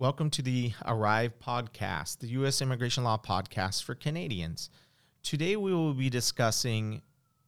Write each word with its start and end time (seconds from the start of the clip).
Welcome 0.00 0.30
to 0.30 0.42
the 0.42 0.74
Arrive 0.86 1.40
podcast, 1.40 2.20
the 2.20 2.28
U.S. 2.28 2.62
Immigration 2.62 3.02
Law 3.02 3.18
podcast 3.18 3.82
for 3.82 3.96
Canadians. 3.96 4.70
Today 5.24 5.56
we 5.56 5.74
will 5.74 5.92
be 5.92 6.08
discussing 6.08 7.02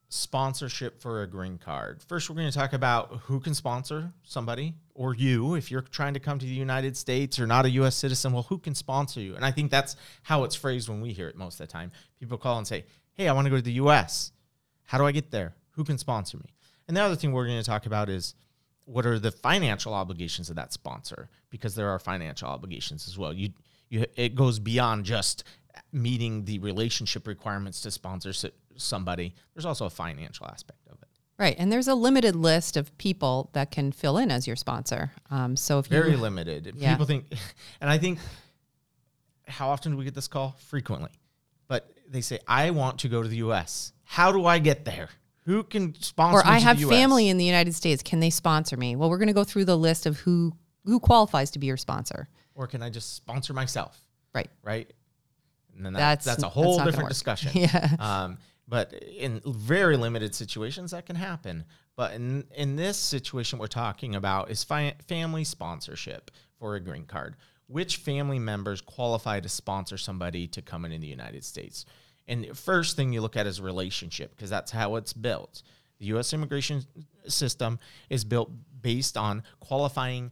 sponsorship 0.08 1.00
for 1.00 1.22
a 1.22 1.28
green 1.28 1.58
card. 1.58 2.02
First, 2.02 2.28
we're 2.28 2.34
going 2.34 2.50
to 2.50 2.58
talk 2.58 2.72
about 2.72 3.20
who 3.22 3.38
can 3.38 3.54
sponsor 3.54 4.12
somebody 4.24 4.74
or 4.96 5.14
you 5.14 5.54
if 5.54 5.70
you're 5.70 5.80
trying 5.80 6.14
to 6.14 6.18
come 6.18 6.40
to 6.40 6.44
the 6.44 6.50
United 6.50 6.96
States 6.96 7.38
or 7.38 7.46
not 7.46 7.66
a 7.66 7.70
U.S. 7.70 7.94
citizen. 7.94 8.32
Well, 8.32 8.42
who 8.42 8.58
can 8.58 8.74
sponsor 8.74 9.20
you? 9.20 9.36
And 9.36 9.44
I 9.44 9.52
think 9.52 9.70
that's 9.70 9.94
how 10.24 10.42
it's 10.42 10.56
phrased 10.56 10.88
when 10.88 11.00
we 11.00 11.12
hear 11.12 11.28
it 11.28 11.36
most 11.36 11.60
of 11.60 11.68
the 11.68 11.72
time. 11.72 11.92
People 12.18 12.36
call 12.36 12.58
and 12.58 12.66
say, 12.66 12.84
Hey, 13.12 13.28
I 13.28 13.32
want 13.32 13.44
to 13.44 13.50
go 13.50 13.56
to 13.58 13.62
the 13.62 13.74
U.S. 13.74 14.32
How 14.82 14.98
do 14.98 15.06
I 15.06 15.12
get 15.12 15.30
there? 15.30 15.54
Who 15.76 15.84
can 15.84 15.98
sponsor 15.98 16.38
me? 16.38 16.52
And 16.88 16.96
the 16.96 17.00
other 17.00 17.14
thing 17.14 17.30
we're 17.30 17.46
going 17.46 17.62
to 17.62 17.64
talk 17.64 17.86
about 17.86 18.08
is 18.08 18.34
what 18.84 19.06
are 19.06 19.18
the 19.18 19.30
financial 19.30 19.94
obligations 19.94 20.50
of 20.50 20.56
that 20.56 20.72
sponsor 20.72 21.28
because 21.50 21.74
there 21.74 21.88
are 21.88 21.98
financial 21.98 22.48
obligations 22.48 23.06
as 23.06 23.16
well. 23.18 23.32
You 23.32 23.50
you 23.88 24.06
it 24.16 24.34
goes 24.34 24.58
beyond 24.58 25.04
just 25.04 25.44
meeting 25.92 26.44
the 26.44 26.58
relationship 26.60 27.26
requirements 27.26 27.80
to 27.82 27.90
sponsor 27.90 28.32
somebody. 28.76 29.34
There's 29.54 29.64
also 29.64 29.86
a 29.86 29.90
financial 29.90 30.46
aspect 30.46 30.86
of 30.88 31.00
it. 31.02 31.08
Right, 31.38 31.56
and 31.58 31.72
there's 31.72 31.88
a 31.88 31.94
limited 31.94 32.36
list 32.36 32.76
of 32.76 32.96
people 32.98 33.50
that 33.54 33.70
can 33.70 33.92
fill 33.92 34.18
in 34.18 34.30
as 34.30 34.46
your 34.46 34.56
sponsor. 34.56 35.10
Um, 35.30 35.56
so 35.56 35.78
if 35.78 35.86
very 35.86 36.12
you, 36.12 36.16
limited, 36.18 36.74
yeah. 36.76 36.92
people 36.92 37.06
think, 37.06 37.24
and 37.80 37.88
I 37.88 37.98
think, 37.98 38.18
how 39.48 39.70
often 39.70 39.92
do 39.92 39.98
we 39.98 40.04
get 40.04 40.14
this 40.14 40.28
call? 40.28 40.54
Frequently, 40.66 41.10
but 41.66 41.90
they 42.08 42.20
say, 42.20 42.40
"I 42.46 42.70
want 42.70 42.98
to 43.00 43.08
go 43.08 43.22
to 43.22 43.28
the 43.28 43.38
U.S. 43.38 43.92
How 44.04 44.32
do 44.32 44.44
I 44.44 44.58
get 44.58 44.84
there?" 44.84 45.08
Who 45.44 45.62
can 45.62 45.94
sponsor? 46.00 46.38
Or 46.38 46.46
I 46.46 46.58
have 46.58 46.80
family 46.80 47.28
in 47.28 47.38
the 47.38 47.44
United 47.44 47.74
States. 47.74 48.02
Can 48.02 48.20
they 48.20 48.30
sponsor 48.30 48.76
me? 48.76 48.96
Well, 48.96 49.08
we're 49.08 49.18
going 49.18 49.28
to 49.28 49.34
go 49.34 49.44
through 49.44 49.64
the 49.64 49.78
list 49.78 50.06
of 50.06 50.18
who 50.20 50.52
who 50.84 51.00
qualifies 51.00 51.50
to 51.52 51.58
be 51.58 51.66
your 51.66 51.76
sponsor. 51.76 52.28
Or 52.54 52.66
can 52.66 52.82
I 52.82 52.90
just 52.90 53.14
sponsor 53.14 53.52
myself? 53.52 54.02
Right. 54.34 54.50
Right. 54.62 54.92
And 55.76 55.84
then 55.84 55.92
that, 55.94 55.98
that's 55.98 56.24
that's 56.24 56.42
a 56.42 56.48
whole 56.48 56.76
that's 56.76 56.90
different 56.90 57.08
discussion. 57.08 57.52
yeah. 57.54 57.96
Um, 57.98 58.38
but 58.68 58.92
in 58.92 59.40
very 59.46 59.96
limited 59.96 60.34
situations, 60.34 60.90
that 60.92 61.06
can 61.06 61.16
happen. 61.16 61.64
But 61.96 62.12
in 62.12 62.44
in 62.54 62.76
this 62.76 62.96
situation, 62.96 63.58
we're 63.58 63.66
talking 63.66 64.14
about 64.14 64.50
is 64.50 64.62
fi- 64.62 64.94
family 65.08 65.44
sponsorship 65.44 66.30
for 66.58 66.76
a 66.76 66.80
green 66.80 67.04
card. 67.04 67.36
Which 67.66 67.96
family 67.96 68.38
members 68.38 68.80
qualify 68.80 69.40
to 69.40 69.48
sponsor 69.48 69.96
somebody 69.96 70.48
to 70.48 70.60
come 70.62 70.84
into 70.84 70.98
the 70.98 71.06
United 71.06 71.44
States? 71.44 71.84
And 72.30 72.44
the 72.44 72.54
first 72.54 72.94
thing 72.96 73.12
you 73.12 73.20
look 73.20 73.36
at 73.36 73.46
is 73.46 73.60
relationship 73.60 74.30
because 74.34 74.48
that's 74.48 74.70
how 74.70 74.94
it's 74.94 75.12
built. 75.12 75.62
The 75.98 76.06
U.S. 76.06 76.32
immigration 76.32 76.84
system 77.26 77.80
is 78.08 78.24
built 78.24 78.50
based 78.80 79.16
on 79.16 79.42
qualifying 79.58 80.30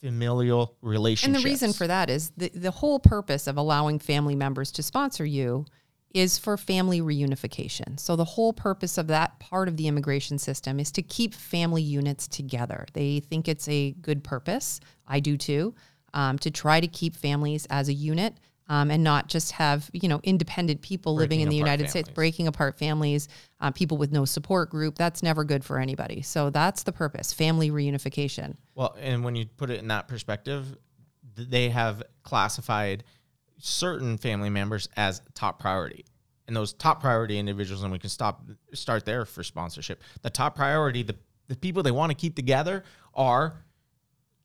familial 0.00 0.76
relationships. 0.82 1.36
And 1.36 1.44
the 1.44 1.48
reason 1.48 1.72
for 1.72 1.86
that 1.86 2.10
is 2.10 2.32
the, 2.36 2.48
the 2.48 2.72
whole 2.72 2.98
purpose 2.98 3.46
of 3.46 3.56
allowing 3.56 4.00
family 4.00 4.34
members 4.34 4.72
to 4.72 4.82
sponsor 4.82 5.24
you 5.24 5.66
is 6.12 6.36
for 6.36 6.56
family 6.56 7.00
reunification. 7.00 8.00
So 8.00 8.16
the 8.16 8.24
whole 8.24 8.52
purpose 8.52 8.98
of 8.98 9.06
that 9.06 9.38
part 9.38 9.68
of 9.68 9.76
the 9.76 9.86
immigration 9.86 10.36
system 10.36 10.80
is 10.80 10.90
to 10.92 11.02
keep 11.02 11.32
family 11.32 11.82
units 11.82 12.26
together. 12.26 12.86
They 12.92 13.20
think 13.20 13.46
it's 13.46 13.68
a 13.68 13.92
good 13.92 14.24
purpose. 14.24 14.80
I 15.06 15.20
do 15.20 15.36
too. 15.36 15.74
Um, 16.12 16.40
to 16.40 16.50
try 16.50 16.80
to 16.80 16.88
keep 16.88 17.14
families 17.14 17.68
as 17.70 17.88
a 17.88 17.92
unit 17.92 18.34
um, 18.70 18.90
and 18.90 19.02
not 19.02 19.26
just 19.26 19.50
have 19.52 19.90
you 19.92 20.08
know 20.08 20.20
independent 20.22 20.80
people 20.80 21.16
breaking 21.16 21.28
living 21.28 21.40
in 21.40 21.48
the 21.50 21.56
United 21.56 21.82
families. 21.82 21.90
States 21.90 22.08
breaking 22.08 22.46
apart 22.46 22.78
families, 22.78 23.28
uh, 23.60 23.70
people 23.70 23.98
with 23.98 24.12
no 24.12 24.24
support 24.24 24.70
group. 24.70 24.96
That's 24.96 25.22
never 25.22 25.44
good 25.44 25.64
for 25.64 25.78
anybody. 25.78 26.22
So 26.22 26.48
that's 26.48 26.84
the 26.84 26.92
purpose: 26.92 27.34
family 27.34 27.70
reunification. 27.70 28.56
Well, 28.74 28.96
and 28.98 29.22
when 29.22 29.34
you 29.34 29.44
put 29.44 29.68
it 29.68 29.80
in 29.80 29.88
that 29.88 30.08
perspective, 30.08 30.78
they 31.36 31.68
have 31.68 32.02
classified 32.22 33.04
certain 33.58 34.16
family 34.16 34.48
members 34.48 34.88
as 34.96 35.20
top 35.34 35.58
priority. 35.58 36.06
And 36.46 36.56
those 36.56 36.72
top 36.72 37.00
priority 37.00 37.38
individuals, 37.38 37.82
and 37.82 37.92
we 37.92 37.98
can 37.98 38.10
stop 38.10 38.42
start 38.72 39.04
there 39.04 39.24
for 39.24 39.42
sponsorship. 39.42 40.02
The 40.22 40.30
top 40.30 40.54
priority, 40.54 41.02
the, 41.02 41.16
the 41.48 41.56
people 41.56 41.82
they 41.82 41.90
want 41.90 42.10
to 42.10 42.16
keep 42.16 42.34
together 42.34 42.84
are 43.14 43.64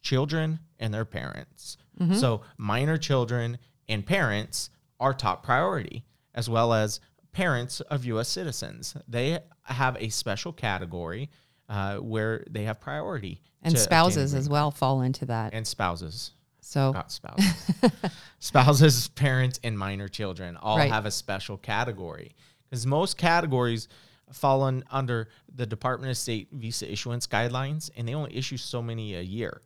children 0.02 0.60
and 0.80 0.94
their 0.94 1.06
parents. 1.06 1.78
Mm-hmm. 2.00 2.16
So 2.16 2.42
minor 2.58 2.98
children 2.98 3.58
and 3.88 4.06
parents 4.06 4.70
are 5.00 5.14
top 5.14 5.44
priority, 5.44 6.06
as 6.34 6.50
well 6.50 6.74
as 6.74 7.00
parents 7.32 7.82
of 7.82 8.06
U.S. 8.06 8.30
citizens. 8.30 8.96
They 9.08 9.40
have 9.64 9.98
a 10.00 10.10
special 10.10 10.54
category 10.54 11.30
uh, 11.70 11.98
where 11.98 12.44
they 12.50 12.64
have 12.64 12.80
priority. 12.80 13.42
And 13.62 13.78
spouses 13.78 14.34
as 14.34 14.48
well 14.48 14.72
fall 14.72 15.02
into 15.02 15.26
that. 15.26 15.54
And 15.54 15.66
spouses. 15.66 16.32
So 16.62 16.92
not 16.92 17.12
spouses. 17.12 17.72
spouses, 18.40 19.08
parents, 19.10 19.60
and 19.64 19.78
minor 19.78 20.08
children 20.08 20.58
all 20.58 20.78
right. 20.78 20.92
have 20.92 21.06
a 21.06 21.12
special 21.12 21.58
category 21.58 22.36
because 22.64 22.88
most 22.88 23.18
categories 23.18 23.88
fall 24.32 24.64
under 24.90 25.30
the 25.54 25.66
Department 25.66 26.10
of 26.10 26.18
State 26.18 26.50
visa 26.52 26.92
issuance 26.92 27.28
guidelines, 27.28 27.92
and 27.96 28.08
they 28.08 28.16
only 28.16 28.36
issue 28.36 28.58
so 28.58 28.82
many 28.82 29.16
a 29.16 29.22
year. 29.22 29.62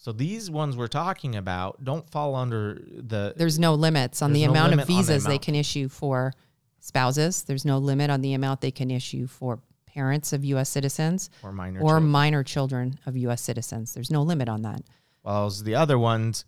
So 0.00 0.12
these 0.12 0.50
ones 0.50 0.78
we're 0.78 0.86
talking 0.86 1.36
about 1.36 1.84
don't 1.84 2.08
fall 2.08 2.34
under 2.34 2.80
the. 2.90 3.34
There's 3.36 3.58
no 3.58 3.74
limits 3.74 4.22
on 4.22 4.32
the 4.32 4.46
no 4.46 4.50
amount 4.50 4.72
of 4.72 4.86
visas 4.86 5.06
the 5.06 5.14
amount. 5.14 5.28
they 5.28 5.38
can 5.38 5.54
issue 5.54 5.90
for 5.90 6.32
spouses. 6.78 7.42
There's 7.42 7.66
no 7.66 7.76
limit 7.76 8.08
on 8.08 8.22
the 8.22 8.32
amount 8.32 8.62
they 8.62 8.70
can 8.70 8.90
issue 8.90 9.26
for 9.26 9.60
parents 9.84 10.32
of 10.32 10.42
U.S. 10.42 10.70
citizens 10.70 11.28
or 11.42 11.52
minor 11.52 11.80
or 11.80 11.82
children. 11.82 12.10
minor 12.10 12.42
children 12.42 12.98
of 13.04 13.14
U.S. 13.18 13.42
citizens. 13.42 13.92
There's 13.92 14.10
no 14.10 14.22
limit 14.22 14.48
on 14.48 14.62
that. 14.62 14.80
While 15.20 15.50
the 15.50 15.74
other 15.74 15.98
ones 15.98 16.46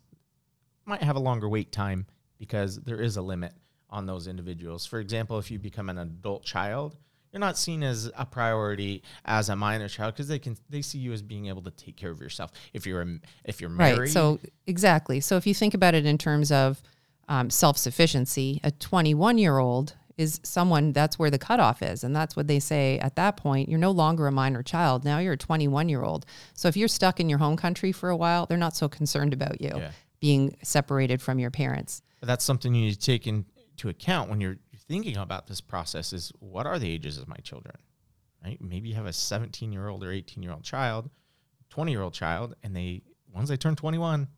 might 0.87 1.03
have 1.03 1.17
a 1.17 1.21
longer 1.21 1.47
wait 1.47 1.73
time 1.73 2.07
because 2.39 2.77
there 2.81 3.03
is 3.03 3.19
a 3.19 3.23
limit 3.23 3.53
on 3.91 4.07
those 4.07 4.29
individuals. 4.29 4.87
For 4.87 4.99
example, 4.99 5.39
if 5.39 5.51
you 5.51 5.59
become 5.59 5.91
an 5.91 5.99
adult 5.99 6.43
child, 6.43 6.97
you're 7.33 7.41
not 7.41 7.57
seen 7.57 7.83
as 7.83 8.11
a 8.17 8.27
priority 8.27 9.03
as 9.25 9.49
a 9.49 9.57
minor 9.57 9.89
child 9.89 10.15
because 10.15 10.29
they 10.29 10.39
can 10.39 10.57
they 10.69 10.83
see 10.83 10.99
you 10.99 11.13
as 11.13 11.23
being 11.23 11.47
able 11.47 11.63
to 11.63 11.71
take 11.71 11.97
care 11.97 12.11
of 12.11 12.21
yourself 12.21 12.53
if 12.73 12.87
you're 12.87 13.07
if 13.45 13.61
you're 13.61 13.71
married. 13.71 13.99
Right. 13.99 14.09
So 14.09 14.39
exactly. 14.67 15.21
So 15.21 15.37
if 15.37 15.47
you 15.47 15.55
think 15.55 15.75
about 15.75 15.95
it 15.95 16.05
in 16.05 16.19
terms 16.19 16.53
of 16.53 16.83
um, 17.29 17.51
self 17.51 17.79
sufficiency, 17.79 18.61
a 18.63 18.71
21 18.71 19.39
year 19.39 19.59
old 19.59 19.95
is 20.19 20.41
someone 20.43 20.93
that's 20.93 21.19
where 21.19 21.31
the 21.31 21.39
cutoff 21.39 21.83
is, 21.83 22.05
and 22.05 22.15
that's 22.15 22.37
what 22.37 22.47
they 22.47 22.61
say 22.61 22.99
at 22.99 23.17
that 23.17 23.39
point. 23.39 23.69
You're 23.69 23.79
no 23.79 23.91
longer 23.91 24.27
a 24.27 24.33
minor 24.33 24.63
child. 24.63 25.05
Now 25.05 25.19
you're 25.19 25.33
a 25.33 25.39
21 25.39 25.89
year 25.89 26.03
old. 26.03 26.27
So 26.53 26.69
if 26.69 26.77
you're 26.77 26.89
stuck 26.89 27.19
in 27.19 27.31
your 27.31 27.39
home 27.39 27.57
country 27.57 27.93
for 27.93 28.11
a 28.11 28.17
while, 28.17 28.45
they're 28.45 28.59
not 28.59 28.77
so 28.77 28.89
concerned 28.89 29.33
about 29.33 29.61
you 29.61 29.73
yeah. 29.75 29.93
being 30.21 30.55
separated 30.63 31.23
from 31.23 31.39
your 31.39 31.51
parents. 31.51 32.03
But 32.21 32.27
that's 32.27 32.45
something 32.45 32.75
you 32.75 32.83
need 32.83 32.93
to 32.93 33.01
take 33.01 33.27
into 33.27 33.89
account 33.89 34.29
when 34.29 34.41
you're 34.41 34.59
thinking 34.89 35.17
about 35.17 35.47
this 35.47 35.61
process 35.61 36.13
is 36.13 36.33
what 36.41 36.67
are 36.67 36.79
the 36.79 36.91
ages 36.91 37.19
of 37.19 37.29
my 37.29 37.37
children? 37.37 37.77
Right? 38.45 38.61
Maybe 38.61 38.89
you 38.89 38.95
have 38.97 39.07
a 39.07 39.13
17 39.13 39.73
year 39.73 39.89
old 39.89 40.05
or 40.05 40.11
18 40.11 40.43
year 40.43 40.53
old 40.53 40.65
child, 40.65 41.11
20 41.71 41.93
year 41.93 42.03
old 42.03 42.15
child, 42.15 42.55
and 42.63 42.75
they 42.75 43.03
once 43.33 43.49
they 43.49 43.57
turn 43.57 43.77
21, 43.77 44.29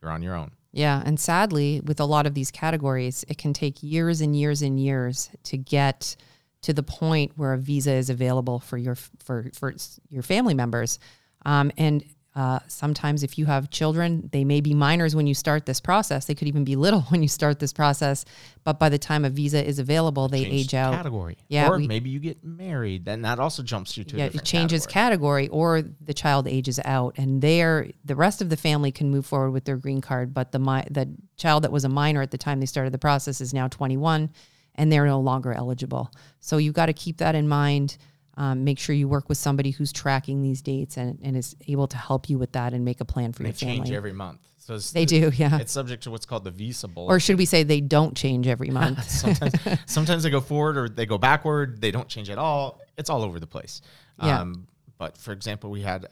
you're 0.00 0.10
on 0.10 0.22
your 0.22 0.34
own. 0.34 0.52
Yeah, 0.72 1.02
and 1.04 1.18
sadly, 1.18 1.80
with 1.84 2.00
a 2.00 2.04
lot 2.04 2.26
of 2.26 2.34
these 2.34 2.50
categories, 2.50 3.24
it 3.28 3.38
can 3.38 3.52
take 3.52 3.82
years 3.82 4.20
and 4.20 4.36
years 4.36 4.62
and 4.62 4.78
years 4.78 5.30
to 5.44 5.56
get 5.56 6.16
to 6.62 6.72
the 6.72 6.82
point 6.82 7.32
where 7.36 7.52
a 7.52 7.58
visa 7.58 7.92
is 7.92 8.10
available 8.10 8.58
for 8.58 8.76
your 8.76 8.94
for 8.94 9.46
for 9.54 9.74
your 10.08 10.22
family 10.22 10.54
members. 10.54 10.98
Um, 11.44 11.70
and 11.78 12.04
uh, 12.36 12.58
sometimes, 12.68 13.22
if 13.22 13.38
you 13.38 13.46
have 13.46 13.70
children, 13.70 14.28
they 14.30 14.44
may 14.44 14.60
be 14.60 14.74
minors 14.74 15.16
when 15.16 15.26
you 15.26 15.32
start 15.32 15.64
this 15.64 15.80
process. 15.80 16.26
They 16.26 16.34
could 16.34 16.48
even 16.48 16.64
be 16.64 16.76
little 16.76 17.00
when 17.08 17.22
you 17.22 17.28
start 17.28 17.58
this 17.60 17.72
process. 17.72 18.26
But 18.62 18.78
by 18.78 18.90
the 18.90 18.98
time 18.98 19.24
a 19.24 19.30
visa 19.30 19.64
is 19.64 19.78
available, 19.78 20.28
they 20.28 20.44
Change 20.44 20.54
age 20.54 20.74
out. 20.74 20.92
Category. 20.92 21.38
Yeah. 21.48 21.70
Or 21.70 21.78
we, 21.78 21.86
maybe 21.86 22.10
you 22.10 22.20
get 22.20 22.44
married, 22.44 23.06
then 23.06 23.22
that 23.22 23.38
also 23.38 23.62
jumps 23.62 23.96
you 23.96 24.04
to. 24.04 24.18
Yeah, 24.18 24.26
it 24.26 24.44
changes 24.44 24.86
category. 24.86 25.46
category, 25.46 25.48
or 25.48 25.82
the 25.82 26.12
child 26.12 26.46
ages 26.46 26.78
out, 26.84 27.14
and 27.16 27.40
there 27.40 27.88
the 28.04 28.14
rest 28.14 28.42
of 28.42 28.50
the 28.50 28.56
family 28.58 28.92
can 28.92 29.10
move 29.10 29.24
forward 29.24 29.52
with 29.52 29.64
their 29.64 29.78
green 29.78 30.02
card. 30.02 30.34
But 30.34 30.52
the 30.52 30.58
the 30.90 31.08
child 31.38 31.64
that 31.64 31.72
was 31.72 31.86
a 31.86 31.88
minor 31.88 32.20
at 32.20 32.32
the 32.32 32.38
time 32.38 32.60
they 32.60 32.66
started 32.66 32.92
the 32.92 32.98
process 32.98 33.40
is 33.40 33.54
now 33.54 33.66
21, 33.68 34.28
and 34.74 34.92
they're 34.92 35.06
no 35.06 35.20
longer 35.20 35.54
eligible. 35.54 36.12
So 36.40 36.58
you've 36.58 36.74
got 36.74 36.86
to 36.86 36.92
keep 36.92 37.16
that 37.18 37.34
in 37.34 37.48
mind. 37.48 37.96
Um, 38.38 38.64
make 38.64 38.78
sure 38.78 38.94
you 38.94 39.08
work 39.08 39.28
with 39.28 39.38
somebody 39.38 39.70
who's 39.70 39.92
tracking 39.92 40.42
these 40.42 40.60
dates 40.60 40.98
and, 40.98 41.18
and 41.22 41.36
is 41.36 41.56
able 41.68 41.86
to 41.86 41.96
help 41.96 42.28
you 42.28 42.38
with 42.38 42.52
that 42.52 42.74
and 42.74 42.84
make 42.84 43.00
a 43.00 43.04
plan 43.04 43.32
for 43.32 43.42
they 43.42 43.48
your 43.48 43.54
family. 43.54 43.78
They 43.78 43.84
change 43.84 43.96
every 43.96 44.12
month. 44.12 44.40
So 44.58 44.78
they 44.78 45.04
do, 45.04 45.30
yeah. 45.34 45.58
It's 45.58 45.72
subject 45.72 46.02
to 46.02 46.10
what's 46.10 46.26
called 46.26 46.42
the 46.42 46.50
visa 46.50 46.88
bulletin. 46.88 47.14
Or 47.14 47.20
should 47.20 47.38
we 47.38 47.44
say 47.44 47.62
they 47.62 47.80
don't 47.80 48.16
change 48.16 48.48
every 48.48 48.70
month? 48.80 49.08
sometimes, 49.08 49.54
sometimes 49.86 50.22
they 50.24 50.30
go 50.30 50.40
forward 50.40 50.76
or 50.76 50.88
they 50.88 51.06
go 51.06 51.18
backward. 51.18 51.80
They 51.80 51.92
don't 51.92 52.08
change 52.08 52.30
at 52.30 52.38
all. 52.38 52.80
It's 52.98 53.08
all 53.08 53.22
over 53.22 53.38
the 53.38 53.46
place. 53.46 53.80
Yeah. 54.20 54.40
Um, 54.40 54.66
but 54.98 55.16
for 55.16 55.32
example, 55.32 55.70
we 55.70 55.82
had 55.82 56.06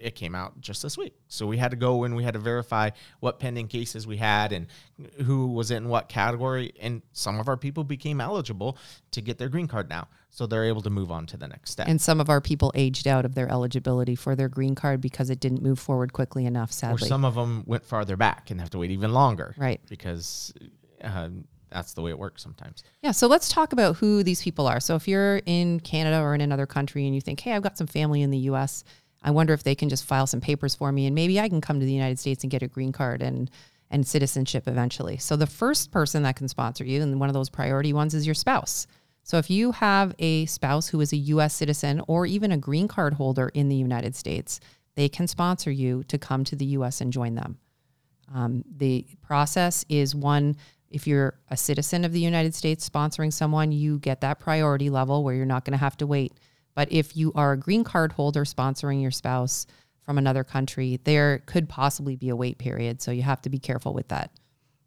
it 0.00 0.14
came 0.14 0.34
out 0.34 0.60
just 0.60 0.82
this 0.82 0.96
week. 0.96 1.14
So 1.28 1.46
we 1.46 1.56
had 1.56 1.70
to 1.70 1.76
go 1.76 2.04
and 2.04 2.16
we 2.16 2.24
had 2.24 2.34
to 2.34 2.40
verify 2.40 2.90
what 3.20 3.38
pending 3.38 3.68
cases 3.68 4.06
we 4.06 4.16
had 4.16 4.52
and 4.52 4.66
who 5.24 5.48
was 5.48 5.70
in 5.70 5.88
what 5.88 6.08
category. 6.08 6.72
And 6.80 7.02
some 7.12 7.40
of 7.40 7.48
our 7.48 7.56
people 7.56 7.84
became 7.84 8.20
eligible 8.20 8.78
to 9.12 9.20
get 9.20 9.38
their 9.38 9.48
green 9.48 9.68
card 9.68 9.88
now. 9.88 10.08
So 10.30 10.46
they're 10.46 10.64
able 10.64 10.82
to 10.82 10.90
move 10.90 11.10
on 11.10 11.26
to 11.26 11.36
the 11.36 11.48
next 11.48 11.70
step. 11.70 11.88
And 11.88 12.00
some 12.00 12.20
of 12.20 12.28
our 12.28 12.40
people 12.40 12.72
aged 12.74 13.06
out 13.06 13.24
of 13.24 13.34
their 13.34 13.50
eligibility 13.50 14.14
for 14.14 14.36
their 14.36 14.48
green 14.48 14.74
card 14.74 15.00
because 15.00 15.30
it 15.30 15.40
didn't 15.40 15.62
move 15.62 15.78
forward 15.78 16.12
quickly 16.12 16.44
enough, 16.44 16.70
or 16.70 16.72
sadly. 16.72 17.08
some 17.08 17.24
of 17.24 17.34
them 17.34 17.62
went 17.66 17.84
farther 17.84 18.16
back 18.16 18.50
and 18.50 18.60
have 18.60 18.70
to 18.70 18.78
wait 18.78 18.90
even 18.90 19.12
longer. 19.12 19.54
Right. 19.56 19.80
Because 19.88 20.52
uh, 21.02 21.28
that's 21.70 21.94
the 21.94 22.02
way 22.02 22.10
it 22.10 22.18
works 22.18 22.42
sometimes. 22.42 22.84
Yeah, 23.02 23.10
so 23.10 23.26
let's 23.26 23.48
talk 23.48 23.72
about 23.72 23.96
who 23.96 24.22
these 24.22 24.42
people 24.42 24.66
are. 24.66 24.80
So 24.80 24.94
if 24.94 25.08
you're 25.08 25.42
in 25.46 25.80
Canada 25.80 26.20
or 26.20 26.34
in 26.34 26.40
another 26.40 26.66
country 26.66 27.06
and 27.06 27.14
you 27.14 27.20
think, 27.20 27.40
hey, 27.40 27.52
I've 27.52 27.62
got 27.62 27.76
some 27.76 27.86
family 27.86 28.22
in 28.22 28.30
the 28.30 28.38
US, 28.50 28.84
I 29.26 29.30
wonder 29.32 29.52
if 29.52 29.64
they 29.64 29.74
can 29.74 29.88
just 29.88 30.04
file 30.04 30.26
some 30.26 30.40
papers 30.40 30.74
for 30.74 30.90
me 30.92 31.06
and 31.06 31.14
maybe 31.14 31.40
I 31.40 31.48
can 31.48 31.60
come 31.60 31.80
to 31.80 31.84
the 31.84 31.92
United 31.92 32.18
States 32.18 32.44
and 32.44 32.50
get 32.50 32.62
a 32.62 32.68
green 32.68 32.92
card 32.92 33.20
and 33.20 33.50
and 33.90 34.06
citizenship 34.06 34.66
eventually. 34.66 35.16
So 35.16 35.36
the 35.36 35.46
first 35.46 35.92
person 35.92 36.24
that 36.24 36.36
can 36.36 36.48
sponsor 36.48 36.84
you 36.84 37.02
and 37.02 37.20
one 37.20 37.28
of 37.28 37.34
those 37.34 37.50
priority 37.50 37.92
ones 37.92 38.14
is 38.14 38.26
your 38.26 38.34
spouse. 38.34 38.86
So 39.22 39.38
if 39.38 39.50
you 39.50 39.72
have 39.72 40.14
a 40.18 40.46
spouse 40.46 40.88
who 40.88 41.00
is 41.00 41.12
a 41.12 41.16
US 41.16 41.54
citizen 41.54 42.00
or 42.08 42.26
even 42.26 42.52
a 42.52 42.58
green 42.58 42.88
card 42.88 43.14
holder 43.14 43.48
in 43.48 43.68
the 43.68 43.76
United 43.76 44.14
States, 44.16 44.60
they 44.94 45.08
can 45.08 45.26
sponsor 45.26 45.70
you 45.70 46.04
to 46.04 46.18
come 46.18 46.44
to 46.44 46.56
the 46.56 46.66
US 46.66 47.00
and 47.00 47.12
join 47.12 47.34
them. 47.34 47.58
Um, 48.32 48.64
the 48.76 49.06
process 49.22 49.84
is 49.88 50.14
one 50.14 50.56
if 50.90 51.06
you're 51.06 51.38
a 51.50 51.56
citizen 51.56 52.04
of 52.04 52.12
the 52.12 52.20
United 52.20 52.54
States 52.54 52.88
sponsoring 52.88 53.32
someone, 53.32 53.72
you 53.72 53.98
get 53.98 54.20
that 54.20 54.38
priority 54.38 54.88
level 54.88 55.24
where 55.24 55.34
you're 55.34 55.44
not 55.44 55.64
going 55.64 55.72
to 55.72 55.78
have 55.78 55.96
to 55.98 56.06
wait. 56.06 56.38
But 56.76 56.92
if 56.92 57.16
you 57.16 57.32
are 57.34 57.52
a 57.52 57.56
green 57.56 57.82
card 57.82 58.12
holder 58.12 58.44
sponsoring 58.44 59.02
your 59.02 59.10
spouse 59.10 59.66
from 60.02 60.18
another 60.18 60.44
country, 60.44 61.00
there 61.02 61.42
could 61.46 61.68
possibly 61.68 62.14
be 62.14 62.28
a 62.28 62.36
wait 62.36 62.58
period. 62.58 63.02
So 63.02 63.10
you 63.10 63.22
have 63.22 63.42
to 63.42 63.48
be 63.50 63.58
careful 63.58 63.92
with 63.92 64.06
that. 64.08 64.30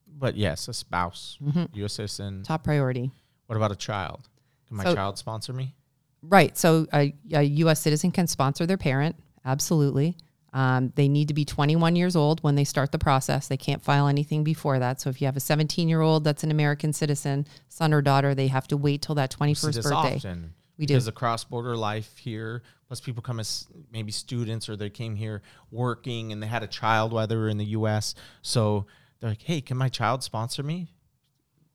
But 0.08 0.38
yes, 0.38 0.70
a 0.70 0.74
spouse, 0.74 1.38
Mm-hmm. 1.44 1.66
U.S. 1.74 1.94
citizen. 1.94 2.44
Top 2.44 2.64
priority. 2.64 3.12
What 3.48 3.58
about 3.58 3.72
a 3.74 3.76
child? 3.76 4.30
Can 4.70 4.78
my 4.78 4.84
So- 4.86 4.96
child 4.96 5.18
sponsor 5.18 5.52
me? 5.52 5.76
Right. 6.22 6.58
So 6.58 6.86
a, 6.94 7.14
a 7.32 7.42
U.S. 7.44 7.80
citizen 7.82 8.12
can 8.12 8.28
sponsor 8.28 8.66
their 8.66 8.78
parent. 8.78 9.16
Absolutely. 9.46 10.16
Um, 10.52 10.92
they 10.96 11.08
need 11.08 11.28
to 11.30 11.34
be 11.34 11.46
21 11.46 11.96
years 11.96 12.16
old 12.16 12.42
when 12.44 12.56
they 12.56 12.64
start 12.66 12.92
the 12.92 12.98
process. 13.00 13.48
They 13.48 13.56
can't 13.58 13.82
file 13.84 14.08
anything 14.08 14.44
before 14.44 14.80
that. 14.80 15.00
So 15.00 15.10
if 15.10 15.22
you 15.22 15.26
have 15.28 15.38
a 15.38 15.40
17 15.40 15.88
year 15.88 16.02
old 16.02 16.24
that's 16.24 16.44
an 16.44 16.52
American 16.52 16.92
citizen, 16.92 17.48
son 17.70 17.94
or 17.94 18.02
daughter, 18.02 18.36
they 18.36 18.48
have 18.48 18.68
to 18.68 18.78
wait 18.78 19.02
till 19.02 19.16
that 19.16 19.36
We 19.40 19.54
21st 19.54 19.58
see 19.60 19.68
this 19.68 19.84
birthday. 19.86 20.16
often. 20.18 20.54
We 20.80 20.86
do. 20.86 20.94
because 20.94 21.06
the 21.06 21.12
cross-border 21.12 21.76
life 21.76 22.18
here, 22.18 22.64
plus 22.88 23.02
people 23.02 23.22
come 23.22 23.40
as 23.40 23.68
maybe 23.92 24.12
students 24.12 24.68
or 24.70 24.76
they 24.78 24.90
came 24.90 25.16
here 25.16 25.42
working 25.72 26.32
and 26.32 26.42
they 26.42 26.48
had 26.48 26.64
a 26.64 26.68
child 26.68 27.12
while 27.14 27.28
they 27.28 27.36
were 27.36 27.50
in 27.50 27.58
the 27.58 27.66
U.S. 27.66 28.16
So 28.42 28.86
they're 29.20 29.30
like, 29.32 29.42
"Hey, 29.44 29.60
can 29.62 29.76
my 29.78 29.90
child 29.90 30.24
sponsor 30.24 30.64
me? 30.64 30.94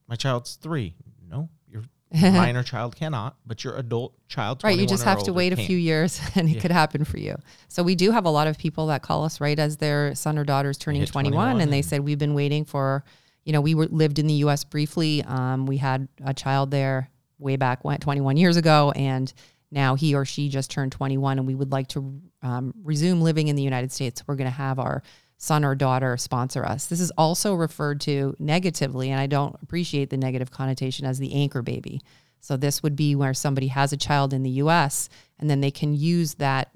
My 0.09 0.17
child's 0.17 0.55
three. 0.57 0.95
No, 1.31 1.51
your 1.69 1.83
minor 2.13 2.63
child 2.63 2.97
cannot, 2.97 3.37
but 3.47 3.63
your 3.63 3.77
adult 3.77 4.15
child, 4.29 4.65
Right. 4.65 4.79
You 4.79 4.87
just 4.87 5.05
have 5.05 5.23
to 5.25 5.33
wait 5.35 5.53
a 5.53 5.57
can." 5.57 5.67
few 5.67 5.77
years 5.77 6.21
and 6.35 6.49
it 6.49 6.61
could 6.61 6.71
happen 6.71 7.05
for 7.05 7.19
you. 7.19 7.37
So 7.69 7.83
we 7.83 7.95
do 7.95 8.11
have 8.11 8.25
a 8.25 8.31
lot 8.31 8.47
of 8.47 8.57
people 8.57 8.87
that 8.87 9.03
call 9.03 9.25
us 9.25 9.39
right 9.41 9.59
as 9.59 9.77
their 9.77 10.15
son 10.15 10.39
or 10.39 10.45
daughter 10.45 10.71
is 10.71 10.79
turning 10.79 11.05
21, 11.05 11.33
21 11.33 11.61
and 11.61 11.73
they 11.73 11.79
and- 11.79 11.87
said, 11.87 12.01
we've 12.01 12.19
been 12.19 12.35
waiting 12.35 12.65
for, 12.65 13.05
you 13.45 13.53
know, 13.53 13.61
we 13.61 13.75
were 13.75 13.87
lived 13.87 14.19
in 14.19 14.27
the 14.27 14.35
U.S. 14.45 14.65
briefly. 14.65 15.23
Um, 15.25 15.67
we 15.67 15.77
had 15.77 16.09
a 16.25 16.33
child 16.33 16.71
there 16.71 17.11
way 17.45 17.57
back 17.57 17.85
when 17.85 17.99
21 18.01 18.37
years 18.37 18.57
ago. 18.57 18.93
And 18.97 19.33
now 19.71 19.95
he 19.95 20.15
or 20.15 20.25
she 20.25 20.49
just 20.49 20.71
turned 20.71 20.93
21 20.93 21.39
and 21.39 21.47
we 21.47 21.55
would 21.55 21.71
like 21.71 21.89
to 21.89 22.21
um, 22.43 22.75
resume 22.83 23.21
living 23.21 23.49
in 23.49 23.57
the 23.57 23.63
United 23.63 23.93
States. 23.93 24.25
We're 24.27 24.37
going 24.37 24.51
to 24.51 24.57
have 24.57 24.79
our 24.79 25.03
son 25.37 25.65
or 25.65 25.75
daughter 25.75 26.17
sponsor 26.17 26.65
us. 26.65 26.87
This 26.87 27.01
is 27.01 27.11
also 27.13 27.55
referred 27.55 28.01
to 28.03 28.35
negatively, 28.39 29.11
and 29.11 29.21
I 29.21 29.27
don't 29.27 29.57
appreciate 29.63 30.11
the 30.11 30.17
negative 30.17 30.51
connotation 30.51 31.07
as 31.07 31.19
the 31.19 31.35
anchor 31.35 31.61
baby. 31.61 32.01
So 32.41 32.57
this 32.57 32.83
would 32.83 32.95
be 32.95 33.15
where 33.15 33.35
somebody 33.35 33.69
has 33.69 33.93
a 33.93 33.97
child 33.97 34.33
in 34.33 34.43
the 34.43 34.51
US 34.51 35.09
and 35.39 35.49
then 35.49 35.61
they 35.61 35.71
can 35.71 35.95
use 35.95 36.35
that 36.35 36.71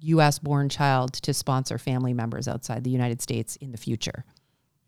US 0.00 0.38
born 0.38 0.68
child 0.68 1.14
to 1.14 1.32
sponsor 1.32 1.78
family 1.78 2.12
members 2.12 2.46
outside 2.46 2.84
the 2.84 2.90
United 2.90 3.22
States 3.22 3.56
in 3.56 3.72
the 3.72 3.78
future. 3.78 4.24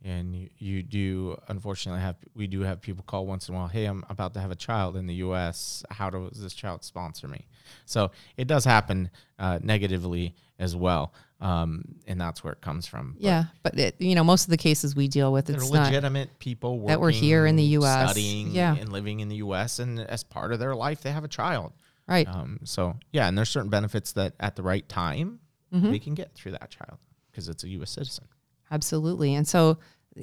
And 0.06 0.36
you, 0.36 0.48
you 0.58 0.82
do 0.84 1.36
unfortunately 1.48 2.00
have 2.00 2.14
we 2.34 2.46
do 2.46 2.60
have 2.60 2.80
people 2.80 3.02
call 3.04 3.26
once 3.26 3.48
in 3.48 3.54
a 3.54 3.58
while. 3.58 3.66
Hey, 3.66 3.86
I'm 3.86 4.04
about 4.08 4.34
to 4.34 4.40
have 4.40 4.52
a 4.52 4.56
child 4.56 4.96
in 4.96 5.06
the 5.08 5.14
U.S. 5.16 5.84
How 5.90 6.10
does 6.10 6.40
this 6.40 6.54
child 6.54 6.84
sponsor 6.84 7.26
me? 7.26 7.46
So 7.86 8.12
it 8.36 8.46
does 8.46 8.64
happen 8.64 9.10
uh, 9.40 9.58
negatively 9.62 10.36
as 10.60 10.76
well, 10.76 11.12
um, 11.40 11.82
and 12.06 12.20
that's 12.20 12.44
where 12.44 12.52
it 12.52 12.60
comes 12.60 12.86
from. 12.86 13.16
Yeah, 13.18 13.44
but 13.64 13.76
it, 13.78 13.96
you 14.00 14.14
know, 14.14 14.22
most 14.22 14.44
of 14.44 14.50
the 14.50 14.56
cases 14.56 14.94
we 14.94 15.08
deal 15.08 15.32
with, 15.32 15.50
it's 15.50 15.72
not. 15.72 15.86
legitimate 15.86 16.38
people 16.38 16.78
working, 16.78 16.88
that 16.88 17.00
were 17.00 17.10
here 17.10 17.44
in 17.44 17.56
the 17.56 17.64
US. 17.80 18.10
studying, 18.10 18.52
Yeah. 18.52 18.76
and 18.76 18.92
living 18.92 19.18
in 19.20 19.28
the 19.28 19.36
U.S. 19.36 19.80
And 19.80 19.98
as 19.98 20.22
part 20.22 20.52
of 20.52 20.60
their 20.60 20.76
life, 20.76 21.00
they 21.02 21.10
have 21.10 21.24
a 21.24 21.28
child. 21.28 21.72
Right. 22.06 22.28
Um, 22.28 22.60
so 22.62 22.94
yeah, 23.12 23.26
and 23.26 23.36
there's 23.36 23.50
certain 23.50 23.70
benefits 23.70 24.12
that 24.12 24.34
at 24.38 24.54
the 24.54 24.62
right 24.62 24.88
time 24.88 25.40
Mm-hmm. 25.74 25.90
they 25.90 25.98
can 25.98 26.14
get 26.14 26.32
through 26.32 26.52
that 26.52 26.70
child 26.70 26.96
because 27.30 27.48
it's 27.48 27.64
a 27.64 27.68
U.S. 27.70 27.90
citizen. 27.90 28.26
Absolutely. 28.70 29.34
And 29.34 29.46
so, 29.46 29.78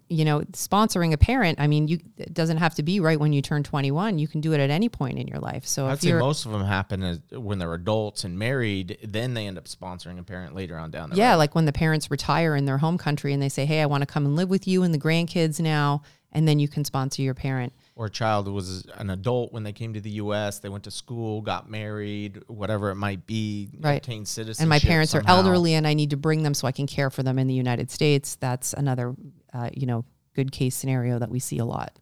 you 0.09 0.25
know, 0.25 0.41
sponsoring 0.51 1.13
a 1.13 1.17
parent, 1.17 1.59
I 1.59 1.67
mean, 1.67 1.87
you 1.87 1.99
it 2.17 2.33
doesn't 2.33 2.57
have 2.57 2.75
to 2.75 2.83
be 2.83 2.99
right 2.99 3.19
when 3.19 3.33
you 3.33 3.41
turn 3.41 3.63
21. 3.63 4.19
You 4.19 4.27
can 4.27 4.41
do 4.41 4.53
it 4.53 4.59
at 4.59 4.69
any 4.69 4.89
point 4.89 5.19
in 5.19 5.27
your 5.27 5.39
life. 5.39 5.65
So 5.65 5.87
I'd 5.87 6.01
say 6.01 6.13
most 6.13 6.45
of 6.45 6.51
them 6.51 6.63
happen 6.63 7.03
as, 7.03 7.19
when 7.31 7.59
they're 7.59 7.73
adults 7.73 8.23
and 8.23 8.37
married. 8.37 8.97
Then 9.03 9.33
they 9.33 9.47
end 9.47 9.57
up 9.57 9.65
sponsoring 9.65 10.19
a 10.19 10.23
parent 10.23 10.55
later 10.55 10.77
on 10.77 10.91
down 10.91 11.09
the 11.09 11.15
Yeah, 11.15 11.25
road. 11.25 11.29
Yeah, 11.29 11.35
like 11.35 11.55
when 11.55 11.65
the 11.65 11.73
parents 11.73 12.09
retire 12.09 12.55
in 12.55 12.65
their 12.65 12.79
home 12.79 12.97
country 12.97 13.33
and 13.33 13.41
they 13.41 13.49
say, 13.49 13.65
"Hey, 13.65 13.81
I 13.81 13.85
want 13.85 14.01
to 14.01 14.07
come 14.07 14.25
and 14.25 14.35
live 14.35 14.49
with 14.49 14.67
you 14.67 14.83
and 14.83 14.93
the 14.93 14.99
grandkids 14.99 15.59
now," 15.59 16.01
and 16.31 16.47
then 16.47 16.59
you 16.59 16.67
can 16.67 16.83
sponsor 16.85 17.21
your 17.21 17.35
parent. 17.35 17.73
Or 17.95 18.07
a 18.07 18.09
child 18.09 18.47
was 18.47 18.85
an 18.95 19.09
adult 19.11 19.53
when 19.53 19.63
they 19.63 19.71
came 19.71 19.93
to 19.93 20.01
the 20.01 20.09
U.S. 20.11 20.59
They 20.59 20.69
went 20.69 20.83
to 20.85 20.91
school, 20.91 21.41
got 21.41 21.69
married, 21.69 22.41
whatever 22.47 22.89
it 22.89 22.95
might 22.95 23.27
be, 23.27 23.69
Right. 23.79 23.95
obtained 23.97 24.27
citizenship. 24.27 24.61
And 24.61 24.69
my 24.69 24.79
parents 24.79 25.11
somehow. 25.11 25.33
are 25.33 25.37
elderly, 25.37 25.75
and 25.75 25.85
I 25.85 25.93
need 25.93 26.09
to 26.09 26.17
bring 26.17 26.41
them 26.43 26.53
so 26.55 26.67
I 26.67 26.71
can 26.71 26.87
care 26.87 27.09
for 27.11 27.21
them 27.21 27.37
in 27.37 27.47
the 27.47 27.53
United 27.53 27.91
States. 27.91 28.35
That's 28.35 28.73
another, 28.73 29.15
uh, 29.53 29.69
you 29.73 29.85
know, 29.85 30.05
good 30.33 30.51
case 30.51 30.75
scenario 30.75 31.19
that 31.19 31.29
we 31.29 31.37
see 31.39 31.59
a 31.59 31.65
lot. 31.65 31.99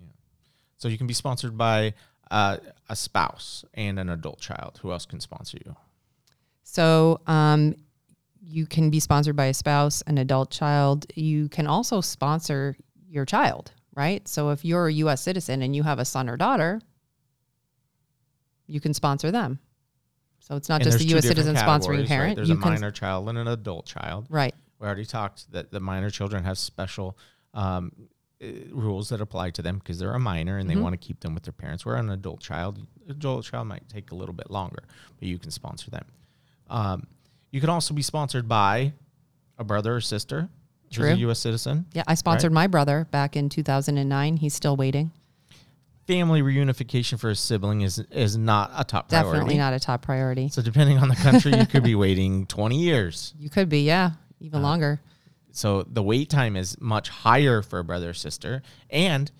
Yeah. 0.00 0.06
So 0.76 0.86
you 0.86 0.96
can 0.98 1.08
be 1.08 1.14
sponsored 1.14 1.58
by 1.58 1.94
uh, 2.30 2.58
a 2.88 2.94
spouse 2.94 3.64
and 3.74 3.98
an 3.98 4.08
adult 4.08 4.38
child. 4.40 4.78
Who 4.82 4.92
else 4.92 5.04
can 5.04 5.18
sponsor 5.18 5.58
you? 5.66 5.74
So 6.62 7.20
um, 7.26 7.74
you 8.40 8.66
can 8.66 8.90
be 8.90 9.00
sponsored 9.00 9.34
by 9.34 9.46
a 9.46 9.54
spouse, 9.54 10.02
an 10.06 10.18
adult 10.18 10.50
child. 10.50 11.06
You 11.16 11.48
can 11.48 11.66
also 11.66 12.00
sponsor 12.00 12.76
your 13.08 13.24
child, 13.24 13.72
right? 13.94 14.26
So 14.28 14.50
if 14.50 14.64
you're 14.64 14.86
a 14.86 14.92
U.S. 14.92 15.22
citizen 15.22 15.62
and 15.62 15.74
you 15.76 15.82
have 15.82 15.98
a 15.98 16.04
son 16.04 16.28
or 16.28 16.36
daughter, 16.36 16.80
you 18.66 18.80
can 18.80 18.94
sponsor 18.94 19.30
them. 19.30 19.58
So 20.40 20.56
it's 20.56 20.68
not 20.68 20.82
And 20.82 20.90
just 20.90 21.00
a 21.04 21.08
U.S. 21.08 21.26
citizen 21.26 21.54
sponsoring 21.54 21.64
categories, 21.64 22.00
right? 22.00 22.08
parent. 22.08 22.36
There's 22.36 22.48
you 22.48 22.56
a 22.56 22.58
can, 22.58 22.70
minor 22.72 22.90
child 22.90 23.28
and 23.28 23.38
an 23.38 23.48
adult 23.48 23.86
child. 23.86 24.26
right? 24.28 24.54
We 24.78 24.86
already 24.86 25.04
talked 25.04 25.50
that 25.52 25.70
the 25.70 25.78
minor 25.80 26.10
children 26.10 26.42
have 26.44 26.58
special 26.58 27.16
um, 27.54 27.92
uh, 28.42 28.46
rules 28.72 29.10
that 29.10 29.20
apply 29.20 29.50
to 29.50 29.62
them 29.62 29.78
because 29.78 29.98
they're 30.00 30.14
a 30.14 30.18
minor 30.18 30.58
and 30.58 30.68
they 30.68 30.74
Mm-hmm. 30.74 30.82
want 30.82 30.92
to 31.00 31.06
keep 31.06 31.20
them 31.20 31.34
with 31.34 31.44
their 31.44 31.52
parents. 31.52 31.86
Where 31.86 31.94
an 31.96 32.10
adult 32.10 32.40
child, 32.40 32.84
adult 33.08 33.44
child 33.44 33.68
might 33.68 33.88
take 33.88 34.10
a 34.10 34.16
little 34.16 34.32
bit 34.34 34.50
longer, 34.50 34.82
but 35.18 35.28
you 35.28 35.38
can 35.38 35.50
sponsor 35.52 35.90
them. 35.90 36.04
Um, 36.68 37.06
you 37.52 37.60
can 37.60 37.70
also 37.70 37.94
be 37.94 38.02
sponsored 38.02 38.48
by 38.48 38.94
a 39.58 39.64
brother 39.64 39.94
or 39.94 40.00
sister 40.00 40.48
who's 40.96 41.06
True. 41.06 41.12
a 41.12 41.16
U.S. 41.16 41.38
citizen. 41.38 41.86
Yeah, 41.92 42.02
I 42.06 42.14
sponsored 42.14 42.52
my 42.52 42.66
brother 42.66 43.06
back 43.10 43.36
in 43.36 43.48
2009. 43.48 44.36
He's 44.38 44.54
still 44.54 44.76
waiting. 44.76 45.10
Family 46.06 46.42
reunification 46.42 47.18
for 47.18 47.30
a 47.30 47.36
sibling 47.36 47.82
is 47.82 47.98
is 48.10 48.36
not 48.36 48.72
a 48.76 48.82
top 48.84 49.08
priority. 49.08 49.30
Definitely 49.32 49.58
not 49.58 49.72
a 49.72 49.78
top 49.80 50.02
priority. 50.02 50.48
So 50.48 50.60
depending 50.60 50.98
on 50.98 51.08
the 51.08 51.14
country, 51.16 51.56
you 51.56 51.64
could 51.66 51.84
be 51.84 51.94
waiting 52.06 52.46
20 52.46 52.76
years. 52.76 53.34
You 53.38 53.48
could 53.48 53.68
be, 53.68 53.82
yeah, 53.82 54.12
even 54.40 54.60
Uh, 54.60 54.62
longer. 54.62 55.00
So 55.52 55.82
the 55.84 56.02
wait 56.02 56.28
time 56.28 56.56
is 56.56 56.80
much 56.80 57.08
higher 57.08 57.62
for 57.62 57.78
a 57.78 57.84
brother 57.84 58.10
or 58.10 58.14
sister, 58.14 58.62
and 58.90 59.30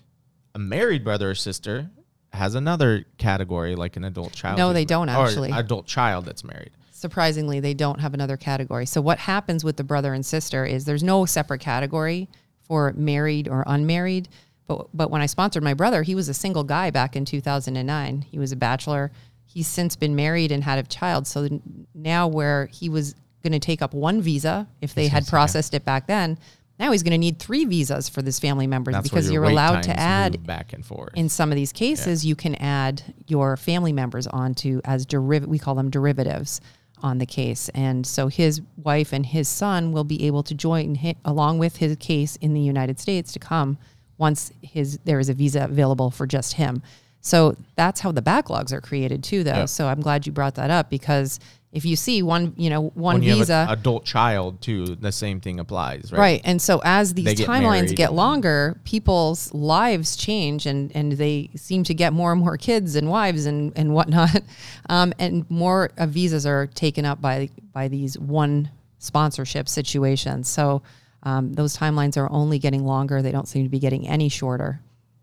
a 0.55 0.59
married 0.59 1.03
brother 1.03 1.31
or 1.31 1.35
sister 1.35 1.89
has 2.31 2.55
another 2.55 3.05
category 3.17 3.75
like 3.75 3.97
an 3.97 4.03
adult 4.05 4.31
child. 4.31 4.57
No, 4.57 4.71
they 4.73 4.85
don't, 4.85 5.09
actually. 5.09 5.51
adult 5.51 5.85
child 5.85 6.25
that's 6.25 6.43
married. 6.43 6.71
Surprisingly 7.03 7.59
they 7.59 7.73
don't 7.73 7.99
have 7.99 8.13
another 8.13 8.37
category. 8.37 8.85
So 8.85 9.01
what 9.01 9.19
happens 9.19 9.61
with 9.61 9.75
the 9.75 9.83
brother 9.83 10.13
and 10.13 10.25
sister 10.25 10.65
is 10.65 10.85
there's 10.85 11.03
no 11.03 11.25
separate 11.25 11.59
category 11.59 12.29
for 12.61 12.93
married 12.93 13.49
or 13.49 13.65
unmarried. 13.67 14.29
But 14.67 14.87
but 14.93 15.11
when 15.11 15.21
i 15.21 15.25
sponsored 15.25 15.63
my 15.63 15.73
brother 15.73 16.03
he 16.03 16.15
was 16.15 16.29
a 16.29 16.33
single 16.33 16.63
guy 16.63 16.89
back 16.89 17.17
in 17.17 17.25
2009 17.25 18.21
he 18.31 18.39
was 18.39 18.53
a 18.53 18.55
bachelor. 18.55 19.11
He's 19.45 19.67
since 19.67 19.97
been 19.97 20.15
married 20.15 20.53
and 20.53 20.63
had 20.63 20.79
a 20.79 20.83
child. 20.83 21.27
So 21.27 21.59
now 21.93 22.27
where 22.27 22.67
he 22.67 22.87
was 22.87 23.13
going 23.43 23.51
to 23.51 23.59
take 23.59 23.81
up 23.81 23.93
one 23.93 24.21
visa 24.21 24.65
if 24.79 24.95
they 24.95 25.09
had 25.09 25.27
processed 25.27 25.73
it 25.73 25.83
back 25.83 26.07
then 26.07 26.37
now 26.79 26.91
he's 26.91 27.03
going 27.03 27.11
to 27.11 27.17
need 27.17 27.37
three 27.37 27.65
visas 27.65 28.09
for 28.09 28.21
this 28.21 28.39
family 28.39 28.67
members 28.67 28.93
That's 28.93 29.09
because 29.09 29.29
you're 29.29 29.43
allowed 29.43 29.83
to 29.83 29.99
add 29.99 30.45
back 30.45 30.73
and 30.73 30.83
forth. 30.85 31.13
in 31.15 31.29
some 31.29 31.51
of 31.51 31.55
these 31.55 31.71
cases, 31.71 32.25
you 32.25 32.35
can 32.35 32.55
add 32.55 33.03
your 33.27 33.57
family 33.57 33.93
members 33.93 34.25
onto 34.27 34.81
as 34.83 35.05
deriv- 35.05 35.45
we 35.45 35.59
call 35.59 35.75
them 35.75 35.91
derivatives 35.91 36.61
on 37.03 37.17
the 37.19 37.25
case. 37.25 37.69
And 37.75 38.07
so 38.07 38.27
his 38.27 38.61
wife 38.77 39.13
and 39.13 39.25
his 39.25 39.47
son 39.47 39.91
will 39.91 40.05
be 40.05 40.25
able 40.25 40.41
to 40.43 40.55
join 40.55 40.95
hi 40.95 41.15
along 41.25 41.59
with 41.59 41.77
his 41.77 41.95
case 41.97 42.37
in 42.37 42.53
the 42.53 42.61
United 42.61 42.99
States 42.99 43.33
to 43.33 43.39
come 43.39 43.77
once 44.17 44.51
his 44.61 44.97
there 45.03 45.19
is 45.19 45.29
a 45.29 45.33
visa 45.33 45.65
available 45.65 46.09
for 46.09 46.25
just 46.25 46.53
him. 46.53 46.81
So 47.19 47.55
that's 47.75 48.01
how 48.01 48.11
the 48.11 48.21
backlogs 48.21 48.71
are 48.71 48.81
created 48.81 49.23
too, 49.23 49.43
though. 49.43 49.61
Yep. 49.61 49.69
So 49.69 49.87
I'm 49.87 50.01
glad 50.01 50.25
you 50.25 50.31
brought 50.31 50.55
that 50.55 50.71
up 50.71 50.89
because 50.89 51.39
if 51.73 51.85
you 51.85 51.95
see 51.95 52.21
one, 52.21 52.53
you 52.55 52.69
know, 52.69 52.89
one 52.89 53.15
when 53.15 53.21
visa, 53.23 53.65
adult 53.67 54.05
child 54.05 54.61
too, 54.61 54.85
the 54.95 55.11
same 55.11 55.41
thing 55.41 55.59
applies, 55.59 56.11
right? 56.11 56.19
Right. 56.19 56.41
And 56.45 56.61
so 56.61 56.79
as 56.85 57.15
these 57.15 57.33
get 57.33 57.47
timelines 57.47 57.85
married 57.85 57.95
get 57.95 58.13
longer, 58.13 58.79
people's 58.83 59.51
lives 59.55 60.15
change 60.15 60.67
and, 60.67 60.95
and 60.95 61.13
they 61.13 61.49
seem 61.55 61.83
to 61.85 61.95
get 61.95 62.13
more 62.13 62.31
and 62.31 62.39
more 62.39 62.57
kids 62.57 62.95
and 62.95 63.09
wives 63.09 63.47
and, 63.47 63.73
and 63.75 63.93
whatnot. 63.93 64.41
Um, 64.89 65.13
and 65.17 65.49
more 65.49 65.91
uh, 65.97 66.05
visas 66.05 66.45
are 66.45 66.67
taken 66.67 67.05
up 67.05 67.21
by, 67.21 67.49
by 67.71 67.87
these 67.87 68.19
one 68.19 68.69
sponsorship 68.99 69.69
situations. 69.69 70.49
So 70.49 70.81
um, 71.23 71.53
those 71.53 71.75
timelines 71.77 72.17
are 72.17 72.29
only 72.29 72.59
getting 72.59 72.83
longer. 72.83 73.21
They 73.21 73.31
don't 73.31 73.47
seem 73.47 73.63
to 73.63 73.69
be 73.69 73.79
getting 73.79 74.07
any 74.07 74.27
shorter. 74.27 74.81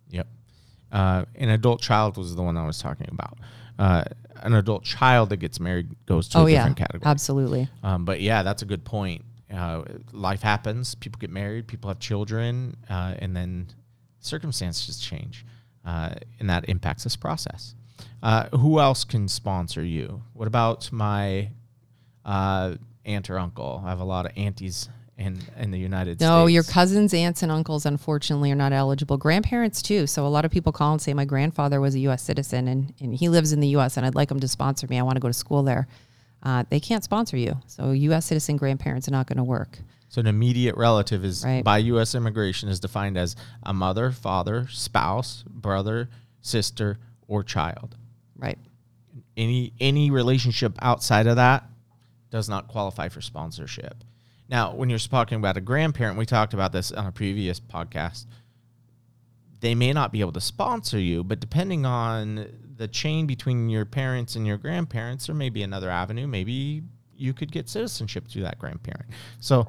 Yep. 0.09 0.26
Uh, 0.90 1.25
an 1.37 1.50
adult 1.50 1.83
child 1.83 2.16
was 2.16 2.35
the 2.35 2.42
one 2.42 2.57
I 2.57 2.66
was 2.66 2.78
talking 2.78 3.09
about. 3.12 3.38
Uh, 3.78 4.04
an 4.42 4.54
adult 4.54 4.85
child 4.85 5.30
that 5.30 5.38
gets 5.38 5.61
married 5.61 5.88
goes 6.06 6.28
to 6.28 6.38
oh, 6.38 6.47
a 6.47 6.50
yeah. 6.50 6.59
different 6.59 6.76
category. 6.78 7.11
Absolutely. 7.11 7.68
Um, 7.82 8.04
but 8.04 8.20
yeah, 8.20 8.42
that's 8.42 8.62
a 8.62 8.66
good 8.66 8.85
point. 8.85 9.25
Uh, 9.52 9.82
life 10.12 10.42
happens. 10.42 10.94
People 10.94 11.18
get 11.18 11.30
married. 11.30 11.66
People 11.66 11.88
have 11.88 11.99
children, 11.99 12.76
uh, 12.88 13.14
and 13.18 13.37
then 13.37 13.68
circumstances 14.20 14.99
change, 14.99 15.44
uh, 15.85 16.14
and 16.38 16.49
that 16.49 16.68
impacts 16.68 17.04
this 17.04 17.16
process. 17.16 17.75
Uh, 18.23 18.49
who 18.56 18.78
else 18.78 19.04
can 19.04 19.28
sponsor 19.28 19.85
you? 19.85 20.23
What 20.35 20.47
about 20.47 20.92
my 20.92 21.50
uh, 22.25 22.76
aunt 23.04 23.30
or 23.30 23.38
uncle? 23.38 23.82
I 23.85 23.88
have 23.88 24.00
a 24.00 24.04
lot 24.04 24.26
of 24.26 24.32
aunties 24.37 24.88
in 25.21 25.39
in 25.59 25.71
the 25.71 25.79
United 25.79 26.19
No, 26.21 26.27
States. 26.27 26.29
No, 26.41 26.47
your 26.47 26.62
cousins, 26.65 27.15
aunts, 27.15 27.43
and 27.45 27.53
uncles, 27.53 27.87
unfortunately, 27.87 28.50
are 28.50 28.57
not 28.57 28.73
eligible. 28.73 29.17
Grandparents, 29.19 29.83
too. 29.83 30.07
So 30.07 30.27
a 30.27 30.29
lot 30.29 30.45
of 30.45 30.50
people 30.50 30.73
call 30.73 30.93
and 30.93 31.00
say, 31.00 31.15
My 31.15 31.25
grandfather 31.25 31.81
was 31.81 31.95
a 31.95 32.00
U.S. 32.00 32.23
citizen 32.23 32.67
and, 32.67 32.93
and 33.00 33.15
he 33.15 33.29
lives 33.29 33.53
in 33.53 33.61
the 33.61 33.69
U.S., 33.69 33.97
and 33.97 34.05
I'd 34.07 34.15
like 34.17 34.31
him 34.31 34.41
to 34.41 34.49
sponsor 34.49 34.87
me. 34.89 34.99
I 34.99 35.03
want 35.03 35.17
to 35.17 35.21
go 35.21 35.29
to 35.29 35.35
school 35.35 35.62
there. 35.62 35.87
Uh, 36.43 36.65
they 36.71 36.81
can't 36.81 37.05
sponsor 37.05 37.37
you. 37.37 37.55
So 37.67 37.91
U.S. 37.93 38.25
citizen 38.27 38.57
grandparents 38.57 39.07
are 39.07 39.12
not 39.12 39.27
going 39.27 39.37
to 39.37 39.45
work. 39.45 39.79
So 40.09 40.21
an 40.21 40.27
immediate 40.27 40.77
relative 40.77 41.25
is 41.25 41.45
Right. 41.45 41.62
by 41.62 41.79
U.S. 41.79 42.15
immigration 42.17 42.69
is 42.69 42.81
defined 42.81 43.17
as 43.17 43.37
a 43.62 43.73
mother, 43.73 44.11
father, 44.11 44.67
spouse, 44.69 45.45
brother, 45.47 46.09
sister, 46.41 46.99
or 47.29 47.45
child. 47.45 47.95
Right. 48.37 48.59
Any 49.37 49.73
any 49.79 50.11
relationship 50.11 50.73
outside 50.83 51.27
of 51.27 51.37
that 51.37 51.65
does 52.31 52.49
not 52.49 52.67
qualify 52.69 53.09
for 53.09 53.21
sponsorship. 53.21 54.03
Now, 54.50 54.75
when 54.75 54.90
you're 54.90 54.99
talking 54.99 55.38
about 55.38 55.57
a 55.57 55.61
grandparent, 55.61 56.19
we 56.19 56.26
talked 56.26 56.54
about 56.54 56.73
this 56.73 56.90
on 56.90 57.07
a 57.07 57.12
previous 57.12 57.61
podcast. 57.61 58.26
They 59.61 59.76
may 59.76 59.92
not 59.92 60.11
be 60.11 60.21
able 60.21 60.33
to 60.33 60.40
sponsor 60.40 60.99
you, 60.99 61.23
but 61.23 61.38
depending 61.38 61.87
on 61.87 62.49
the 62.76 62.88
chain 62.88 63.26
between 63.26 63.69
your 63.69 63.85
parents 63.85 64.35
and 64.35 64.47
your 64.47 64.57
grandparents, 64.57 65.26
there 65.26 65.37
may 65.37 65.50
be 65.50 65.62
another 65.62 65.88
avenue. 65.88 66.26
Maybe 66.26 66.83
you 67.14 67.33
could 67.33 67.52
get 67.52 67.69
citizenship 67.69 68.26
through 68.26 68.42
that 68.42 68.59
grandparent. 68.59 69.11
So, 69.38 69.69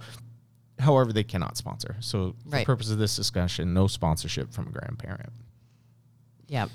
however, 0.80 1.14
they 1.14 1.26
cannot 1.26 1.58
sponsor. 1.58 1.98
So, 2.00 2.36
for 2.50 2.58
the 2.58 2.66
purpose 2.66 2.90
of 2.90 2.98
this 2.98 3.16
discussion, 3.16 3.76
no 3.76 3.86
sponsorship 3.86 4.52
from 4.52 4.68
a 4.68 4.72
grandparent. 4.72 5.32
Yeah. 6.48 6.68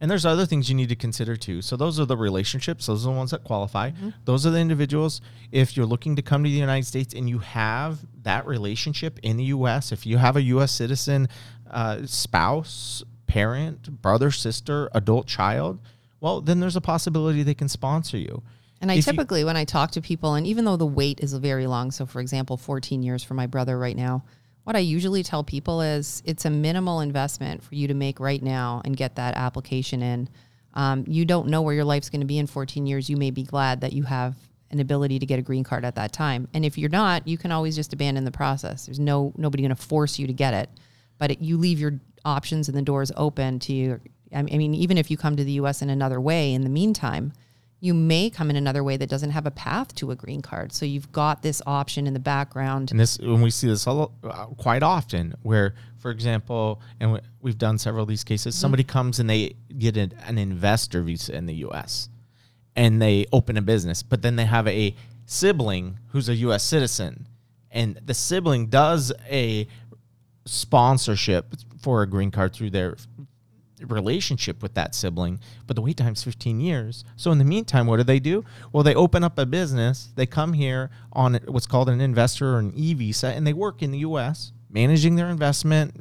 And 0.00 0.08
there's 0.10 0.24
other 0.24 0.46
things 0.46 0.68
you 0.68 0.74
need 0.76 0.88
to 0.90 0.96
consider 0.96 1.34
too. 1.36 1.60
So 1.60 1.76
those 1.76 1.98
are 1.98 2.04
the 2.04 2.16
relationships. 2.16 2.86
Those 2.86 3.04
are 3.04 3.10
the 3.10 3.16
ones 3.16 3.32
that 3.32 3.42
qualify. 3.42 3.90
Those 4.26 4.46
are 4.46 4.50
the 4.50 4.60
individuals. 4.60 5.20
If 5.50 5.76
you're 5.76 5.86
looking 5.86 6.14
to 6.16 6.22
come 6.22 6.44
to 6.44 6.48
the 6.50 6.56
United 6.56 6.86
States 6.86 7.14
and 7.14 7.28
you 7.28 7.40
have 7.40 7.98
that 8.22 8.46
relationship 8.46 9.18
in 9.24 9.36
the 9.36 9.44
U.S., 9.44 9.90
if 9.90 10.06
you 10.06 10.18
have 10.18 10.36
a 10.36 10.42
U.S. 10.42 10.70
citizen, 10.72 11.28
uh, 11.70 12.06
spouse, 12.06 13.02
parent, 13.26 14.00
brother, 14.00 14.30
sister, 14.30 14.88
adult 14.94 15.26
child, 15.26 15.80
well, 16.20 16.40
then 16.40 16.60
there's 16.60 16.76
a 16.76 16.80
possibility 16.80 17.42
they 17.42 17.54
can 17.54 17.68
sponsor 17.68 18.18
you. 18.18 18.42
And 18.80 18.92
I 18.92 18.94
If 18.94 19.06
you- 19.06 19.12
typically, 19.12 19.42
when 19.42 19.56
I 19.56 19.64
talk 19.64 19.90
to 19.92 20.00
people, 20.00 20.34
and 20.34 20.46
even 20.46 20.64
though 20.64 20.76
the 20.76 20.86
wait 20.86 21.18
is 21.20 21.32
very 21.34 21.66
long, 21.66 21.90
so 21.90 22.06
for 22.06 22.20
example, 22.20 22.56
14 22.56 23.02
years 23.02 23.24
for 23.24 23.34
my 23.34 23.46
brother 23.48 23.76
right 23.78 23.96
now, 23.96 24.22
what 24.68 24.76
I 24.76 24.80
usually 24.80 25.22
tell 25.22 25.42
people 25.42 25.80
is 25.80 26.22
it's 26.26 26.44
a 26.44 26.50
minimal 26.50 27.00
investment 27.00 27.62
for 27.64 27.74
you 27.74 27.88
to 27.88 27.94
make 27.94 28.20
right 28.20 28.42
now 28.42 28.82
and 28.84 28.94
get 28.94 29.14
that 29.14 29.34
application 29.34 30.02
in. 30.02 30.28
Um, 30.74 31.04
you 31.08 31.24
don't 31.24 31.48
know 31.48 31.62
where 31.62 31.74
your 31.74 31.86
life's 31.86 32.10
going 32.10 32.20
to 32.20 32.26
be 32.26 32.36
in 32.36 32.46
14 32.46 32.84
years. 32.84 33.08
You 33.08 33.16
may 33.16 33.30
be 33.30 33.44
glad 33.44 33.80
that 33.80 33.94
you 33.94 34.02
have 34.02 34.36
an 34.70 34.78
ability 34.78 35.20
to 35.20 35.24
get 35.24 35.38
a 35.38 35.42
green 35.42 35.64
card 35.64 35.86
at 35.86 35.94
that 35.94 36.12
time. 36.12 36.48
And 36.52 36.66
if 36.66 36.76
you're 36.76 36.90
not, 36.90 37.26
you 37.26 37.38
can 37.38 37.50
always 37.50 37.76
just 37.76 37.94
abandon 37.94 38.26
the 38.26 38.30
process. 38.30 38.84
There's 38.84 39.00
no 39.00 39.32
nobody 39.38 39.62
going 39.62 39.74
to 39.74 39.82
force 39.82 40.18
you 40.18 40.26
to 40.26 40.34
get 40.34 40.52
it, 40.52 40.68
but 41.16 41.30
it, 41.30 41.40
you 41.40 41.56
leave 41.56 41.80
your 41.80 41.98
options 42.26 42.68
and 42.68 42.76
the 42.76 42.82
doors 42.82 43.10
open 43.16 43.60
to 43.60 43.72
you. 43.72 43.98
I 44.34 44.42
mean, 44.42 44.74
even 44.74 44.98
if 44.98 45.10
you 45.10 45.16
come 45.16 45.34
to 45.36 45.44
the 45.44 45.52
U.S. 45.52 45.80
in 45.80 45.88
another 45.88 46.20
way, 46.20 46.52
in 46.52 46.60
the 46.60 46.68
meantime, 46.68 47.32
you 47.80 47.94
may 47.94 48.28
come 48.28 48.50
in 48.50 48.56
another 48.56 48.82
way 48.82 48.96
that 48.96 49.08
doesn't 49.08 49.30
have 49.30 49.46
a 49.46 49.50
path 49.52 49.94
to 49.94 50.10
a 50.10 50.16
green 50.16 50.42
card. 50.42 50.72
So 50.72 50.84
you've 50.84 51.12
got 51.12 51.42
this 51.42 51.62
option 51.66 52.06
in 52.06 52.12
the 52.14 52.18
background. 52.20 52.90
And 52.90 52.98
this, 52.98 53.18
when 53.18 53.40
we 53.40 53.50
see 53.50 53.68
this 53.68 53.86
a 53.86 53.92
lo- 53.92 54.12
uh, 54.24 54.46
quite 54.46 54.82
often, 54.82 55.34
where, 55.42 55.74
for 55.98 56.10
example, 56.10 56.80
and 56.98 57.12
we- 57.12 57.20
we've 57.40 57.58
done 57.58 57.78
several 57.78 58.02
of 58.02 58.08
these 58.08 58.24
cases, 58.24 58.56
somebody 58.56 58.82
comes 58.82 59.20
and 59.20 59.30
they 59.30 59.54
get 59.78 59.96
an, 59.96 60.12
an 60.26 60.38
investor 60.38 61.02
visa 61.02 61.36
in 61.36 61.46
the 61.46 61.54
U.S. 61.56 62.08
and 62.74 63.00
they 63.00 63.26
open 63.32 63.56
a 63.56 63.62
business, 63.62 64.02
but 64.02 64.22
then 64.22 64.34
they 64.36 64.44
have 64.46 64.66
a 64.66 64.94
sibling 65.26 65.98
who's 66.08 66.28
a 66.28 66.34
U.S. 66.36 66.64
citizen, 66.64 67.28
and 67.70 68.00
the 68.04 68.14
sibling 68.14 68.66
does 68.68 69.12
a 69.30 69.68
sponsorship 70.46 71.54
for 71.80 72.02
a 72.02 72.06
green 72.08 72.30
card 72.30 72.52
through 72.52 72.70
their 72.70 72.96
relationship 73.86 74.62
with 74.62 74.74
that 74.74 74.94
sibling, 74.94 75.40
but 75.66 75.76
the 75.76 75.82
wait 75.82 75.96
time's 75.96 76.22
15 76.22 76.60
years. 76.60 77.04
So 77.16 77.30
in 77.30 77.38
the 77.38 77.44
meantime, 77.44 77.86
what 77.86 77.98
do 77.98 78.04
they 78.04 78.20
do? 78.20 78.44
Well, 78.72 78.82
they 78.82 78.94
open 78.94 79.24
up 79.24 79.38
a 79.38 79.46
business. 79.46 80.10
They 80.14 80.26
come 80.26 80.52
here 80.52 80.90
on 81.12 81.38
what's 81.46 81.66
called 81.66 81.88
an 81.88 82.00
investor 82.00 82.54
or 82.54 82.58
an 82.58 82.72
e 82.74 82.94
visa, 82.94 83.28
and 83.28 83.46
they 83.46 83.52
work 83.52 83.82
in 83.82 83.90
the 83.90 83.98
U.S. 83.98 84.52
managing 84.70 85.16
their 85.16 85.28
investment, 85.28 85.94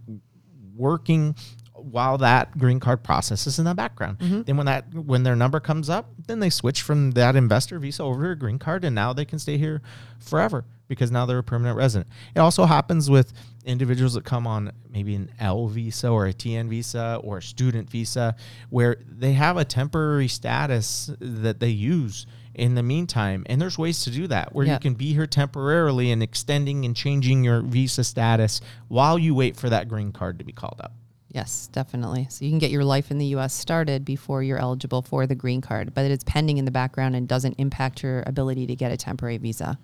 working 0.76 1.36
while 1.74 2.18
that 2.18 2.58
green 2.58 2.80
card 2.80 3.04
process 3.04 3.48
is 3.48 3.60
in 3.60 3.66
the 3.66 3.74
background. 3.74 4.18
Mm-hmm. 4.20 4.42
Then 4.44 4.58
when 4.58 4.66
that 4.66 4.94
when 4.94 5.24
their 5.24 5.36
number 5.36 5.60
comes 5.60 5.90
up, 5.90 6.10
then 6.28 6.40
they 6.40 6.50
switch 6.50 6.82
from 6.82 7.12
that 7.12 7.36
investor 7.36 7.80
visa 7.80 8.04
over 8.04 8.24
to 8.24 8.32
a 8.32 8.36
green 8.36 8.60
card, 8.60 8.84
and 8.84 8.96
now 8.96 9.14
they 9.14 9.26
can 9.26 9.40
stay 9.40 9.58
here 9.58 9.82
forever 10.20 10.66
because 10.88 11.12
now 11.12 11.26
they're 11.26 11.40
a 11.40 11.44
permanent 11.44 11.78
resident. 11.78 12.10
It 12.36 12.40
also 12.40 12.66
happens 12.66 13.10
with 13.10 13.34
individuals 13.66 14.14
that 14.14 14.24
come 14.24 14.48
on 14.48 14.72
maybe 14.90 15.16
an 15.16 15.30
L 15.40 15.68
visa 15.68 16.10
or 16.10 16.28
a 16.28 16.34
TN 16.34 16.70
visa 16.70 17.20
or 17.24 17.38
a 17.38 17.42
student 17.42 17.90
visa, 17.90 18.36
where 18.70 18.98
they 19.08 19.34
have 19.34 19.58
a 19.58 19.66
temporary 19.66 20.28
status 20.28 21.12
that 21.20 21.60
they 21.60 21.70
use 21.70 22.26
in 22.56 22.76
the 22.76 22.84
meantime. 22.84 23.44
And 23.48 23.62
there's 23.62 23.78
ways 23.78 24.04
to 24.06 24.10
do 24.10 24.28
that 24.28 24.54
where 24.54 24.66
you 24.66 24.80
can 24.80 24.96
be 24.96 25.14
here 25.14 25.28
temporarily 25.28 26.12
and 26.12 26.24
extending 26.24 26.86
and 26.86 26.96
changing 26.96 27.44
your 27.44 27.62
visa 27.62 28.04
status 28.04 28.62
while 28.88 29.20
you 29.20 29.36
wait 29.36 29.56
for 29.56 29.70
that 29.70 29.88
green 29.88 30.12
card 30.12 30.40
to 30.40 30.46
be 30.46 30.54
called 30.54 30.82
up. 30.84 30.94
Yes, 31.30 31.68
definitely. 31.68 32.28
So 32.30 32.46
you 32.46 32.52
can 32.52 32.58
get 32.58 32.72
your 32.72 32.86
life 32.86 33.12
in 33.12 33.18
the 33.18 33.26
U.S. 33.28 33.54
started 33.54 34.06
before 34.06 34.42
you're 34.42 34.58
eligible 34.58 35.02
for 35.02 35.28
the 35.28 35.36
green 35.36 35.62
card, 35.62 35.94
but 35.94 36.06
it's 36.06 36.24
pending 36.24 36.58
in 36.58 36.66
the 36.66 36.72
background 36.72 37.16
and 37.16 37.28
doesn't 37.28 37.56
impact 37.60 38.02
your 38.02 38.24
ability 38.26 38.66
to 38.68 38.76
get 38.76 38.92
a 38.92 38.98
temporary 38.98 39.38
visa. 39.38 39.78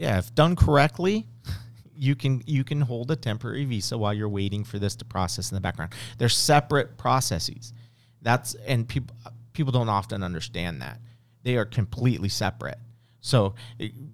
Yeah, 0.00 0.16
if 0.16 0.34
done 0.34 0.56
correctly, 0.56 1.26
you 1.94 2.16
can 2.16 2.42
you 2.46 2.64
can 2.64 2.80
hold 2.80 3.10
a 3.10 3.16
temporary 3.16 3.66
visa 3.66 3.98
while 3.98 4.14
you're 4.14 4.30
waiting 4.30 4.64
for 4.64 4.78
this 4.78 4.96
to 4.96 5.04
process 5.04 5.50
in 5.50 5.56
the 5.56 5.60
background. 5.60 5.92
They're 6.16 6.30
separate 6.30 6.96
processes. 6.96 7.74
That's 8.22 8.54
and 8.66 8.88
people 8.88 9.14
people 9.52 9.72
don't 9.72 9.90
often 9.90 10.22
understand 10.22 10.80
that. 10.80 11.00
They 11.42 11.58
are 11.58 11.66
completely 11.66 12.30
separate. 12.30 12.78
So 13.20 13.54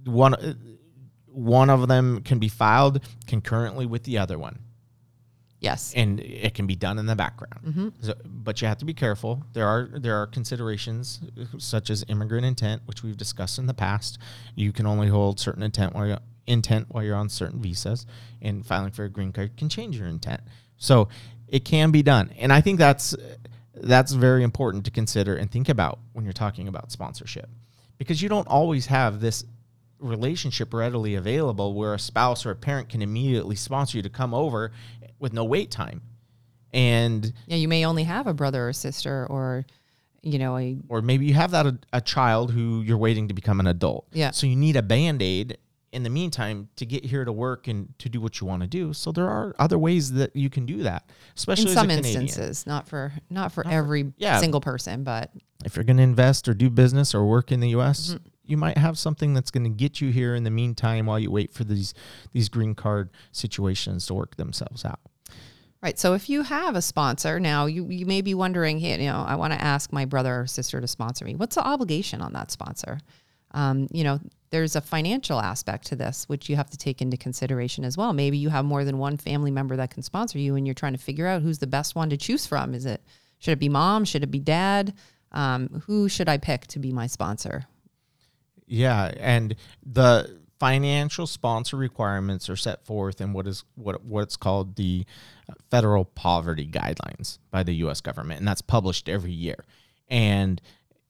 one 0.05 0.35
uh, 0.35 0.55
one 1.26 1.71
of 1.71 1.87
them 1.87 2.23
can 2.23 2.40
be 2.40 2.49
filed 2.49 3.05
concurrently 3.28 3.87
with 3.87 4.02
the 4.02 4.19
other 4.19 4.40
one 4.40 4.59
Yes. 5.60 5.92
and 5.96 6.20
it 6.20 6.54
can 6.54 6.66
be 6.66 6.76
done 6.76 6.98
in 6.98 7.06
the 7.06 7.16
background. 7.16 7.64
Mm-hmm. 7.66 7.88
So, 8.00 8.14
but 8.25 8.60
you 8.60 8.68
have 8.68 8.78
to 8.78 8.84
be 8.84 8.94
careful. 8.94 9.42
There 9.52 9.66
are 9.66 9.88
there 9.94 10.16
are 10.16 10.26
considerations 10.26 11.20
such 11.58 11.90
as 11.90 12.04
immigrant 12.08 12.44
intent, 12.44 12.82
which 12.86 13.02
we've 13.02 13.16
discussed 13.16 13.58
in 13.58 13.66
the 13.66 13.75
past. 13.75 14.18
You 14.54 14.72
can 14.72 14.86
only 14.86 15.08
hold 15.08 15.40
certain 15.40 15.62
intent 15.62 15.94
while 15.94 16.06
you're, 16.06 16.18
intent 16.46 16.86
while 16.90 17.02
you're 17.02 17.16
on 17.16 17.28
certain 17.28 17.60
visas, 17.60 18.06
and 18.42 18.64
filing 18.64 18.92
for 18.92 19.04
a 19.04 19.08
green 19.08 19.32
card 19.32 19.56
can 19.56 19.68
change 19.68 19.96
your 19.98 20.08
intent. 20.08 20.42
So 20.76 21.08
it 21.48 21.64
can 21.64 21.90
be 21.90 22.02
done, 22.02 22.30
and 22.38 22.52
I 22.52 22.60
think 22.60 22.78
that's 22.78 23.14
that's 23.75 24.12
very 24.12 24.42
important 24.42 24.84
to 24.86 24.90
consider 24.90 25.36
and 25.36 25.50
think 25.50 25.68
about 25.68 25.98
when 26.12 26.25
you're 26.25 26.32
talking 26.32 26.68
about 26.68 26.92
sponsorship, 26.92 27.48
because 27.98 28.22
you 28.22 28.28
don't 28.28 28.48
always 28.48 28.86
have 28.86 29.20
this 29.20 29.44
relationship 29.98 30.75
readily 30.75 31.14
available 31.14 31.75
where 31.75 31.94
a 31.94 31.98
spouse 31.98 32.44
or 32.44 32.50
a 32.50 32.54
parent 32.54 32.88
can 32.90 33.00
immediately 33.00 33.56
sponsor 33.56 33.96
you 33.96 34.02
to 34.02 34.10
come 34.10 34.34
over 34.34 34.70
with 35.18 35.32
no 35.32 35.44
wait 35.44 35.70
time. 35.70 36.02
And 36.73 37.32
Yeah, 37.46 37.56
you 37.56 37.68
may 37.68 37.87
only 37.87 38.04
have 38.04 38.26
a 38.26 38.35
brother 38.35 38.68
or 38.68 38.73
sister 38.73 39.26
or 39.28 39.64
you 40.23 40.40
know, 40.40 40.58
a 40.58 40.76
or 40.88 41.02
maybe 41.02 41.25
you 41.26 41.35
have 41.35 41.52
that 41.52 41.66
a, 41.66 41.78
a 41.92 42.00
child 42.00 42.50
who 42.50 42.82
you're 42.82 42.99
waiting 42.99 43.28
to 43.28 43.35
become 43.35 43.61
an 43.61 43.68
adult. 43.68 44.08
Yeah. 44.12 44.32
So 44.32 44.49
you 44.49 44.56
need 44.56 44.75
a 44.75 44.82
band 44.82 45.23
aid 45.23 45.56
in 45.92 46.02
the 46.02 46.11
meantime 46.11 46.68
to 46.76 46.85
get 46.85 47.04
here 47.04 47.25
to 47.25 47.30
work 47.32 47.68
and 47.68 47.96
to 48.00 48.08
do 48.08 48.20
what 48.20 48.40
you 48.40 48.46
want 48.46 48.62
to 48.62 48.68
do. 48.68 48.92
So 48.92 49.12
there 49.12 49.28
are 49.28 49.54
other 49.58 49.78
ways 49.78 50.12
that 50.14 50.35
you 50.35 50.50
can 50.50 50.66
do 50.66 50.82
that, 50.82 51.08
especially 51.37 51.70
in 51.70 51.75
some 51.75 51.90
instances, 51.90 52.66
not 52.66 52.88
for 52.88 53.12
not 53.30 53.52
for 53.52 53.66
every 53.66 54.12
yeah. 54.16 54.40
single 54.40 54.61
person, 54.61 55.04
but 55.04 55.30
If 55.64 55.76
you're 55.76 55.85
going 55.85 55.96
to 55.99 56.02
invest 56.02 56.49
or 56.49 56.54
do 56.54 56.70
business 56.70 57.14
or 57.14 57.25
work 57.25 57.52
in 57.52 57.61
the 57.61 57.70
U.S., 57.70 58.11
Mm-hmm. 58.14 58.26
You 58.46 58.56
might 58.56 58.78
have 58.78 58.98
something 58.98 59.34
that's 59.34 59.50
going 59.50 59.64
to 59.64 59.70
get 59.70 60.00
you 60.00 60.10
here 60.10 60.34
in 60.34 60.44
the 60.44 60.50
meantime 60.50 61.06
while 61.06 61.18
you 61.18 61.30
wait 61.30 61.52
for 61.52 61.64
these 61.64 61.94
these 62.32 62.48
green 62.48 62.74
card 62.74 63.10
situations 63.32 64.06
to 64.06 64.14
work 64.14 64.36
themselves 64.36 64.84
out. 64.84 65.00
Right. 65.82 65.98
So 65.98 66.14
if 66.14 66.28
you 66.28 66.42
have 66.42 66.74
a 66.74 66.82
sponsor 66.82 67.38
now, 67.38 67.66
you, 67.66 67.86
you 67.88 68.06
may 68.06 68.22
be 68.22 68.34
wondering, 68.34 68.80
hey, 68.80 69.00
you 69.00 69.08
know, 69.08 69.24
I 69.26 69.36
want 69.36 69.52
to 69.52 69.62
ask 69.62 69.92
my 69.92 70.04
brother 70.04 70.40
or 70.40 70.46
sister 70.46 70.80
to 70.80 70.88
sponsor 70.88 71.24
me. 71.24 71.36
What's 71.36 71.54
the 71.54 71.64
obligation 71.64 72.22
on 72.22 72.32
that 72.32 72.50
sponsor? 72.50 72.98
Um, 73.52 73.86
you 73.92 74.02
know, 74.02 74.18
there's 74.50 74.74
a 74.74 74.80
financial 74.80 75.40
aspect 75.40 75.86
to 75.88 75.96
this, 75.96 76.28
which 76.28 76.48
you 76.48 76.56
have 76.56 76.70
to 76.70 76.76
take 76.76 77.02
into 77.02 77.16
consideration 77.16 77.84
as 77.84 77.96
well. 77.96 78.12
Maybe 78.12 78.38
you 78.38 78.48
have 78.48 78.64
more 78.64 78.84
than 78.84 78.98
one 78.98 79.16
family 79.16 79.50
member 79.50 79.76
that 79.76 79.90
can 79.90 80.02
sponsor 80.02 80.38
you, 80.38 80.56
and 80.56 80.66
you're 80.66 80.74
trying 80.74 80.94
to 80.94 80.98
figure 80.98 81.26
out 81.26 81.42
who's 81.42 81.58
the 81.58 81.66
best 81.66 81.94
one 81.94 82.10
to 82.10 82.16
choose 82.16 82.46
from. 82.46 82.74
Is 82.74 82.86
it 82.86 83.02
should 83.38 83.52
it 83.52 83.60
be 83.60 83.68
mom? 83.68 84.04
Should 84.04 84.22
it 84.22 84.30
be 84.30 84.40
dad? 84.40 84.94
Um, 85.32 85.82
who 85.86 86.08
should 86.08 86.28
I 86.28 86.38
pick 86.38 86.66
to 86.68 86.78
be 86.78 86.92
my 86.92 87.06
sponsor? 87.06 87.66
Yeah, 88.66 89.12
and 89.18 89.54
the 89.85 90.40
financial 90.58 91.26
sponsor 91.26 91.76
requirements 91.76 92.49
are 92.49 92.56
set 92.56 92.85
forth 92.87 93.20
in 93.20 93.32
what 93.32 93.46
is 93.46 93.64
what 93.75 94.02
what's 94.04 94.37
called 94.37 94.76
the 94.76 95.04
federal 95.70 96.04
poverty 96.04 96.66
guidelines 96.66 97.38
by 97.50 97.62
the 97.62 97.75
US 97.76 98.00
government 98.00 98.38
and 98.38 98.49
that's 98.49 98.62
published 98.62 99.08
every 99.08 99.32
year. 99.32 99.64
And 100.08 100.61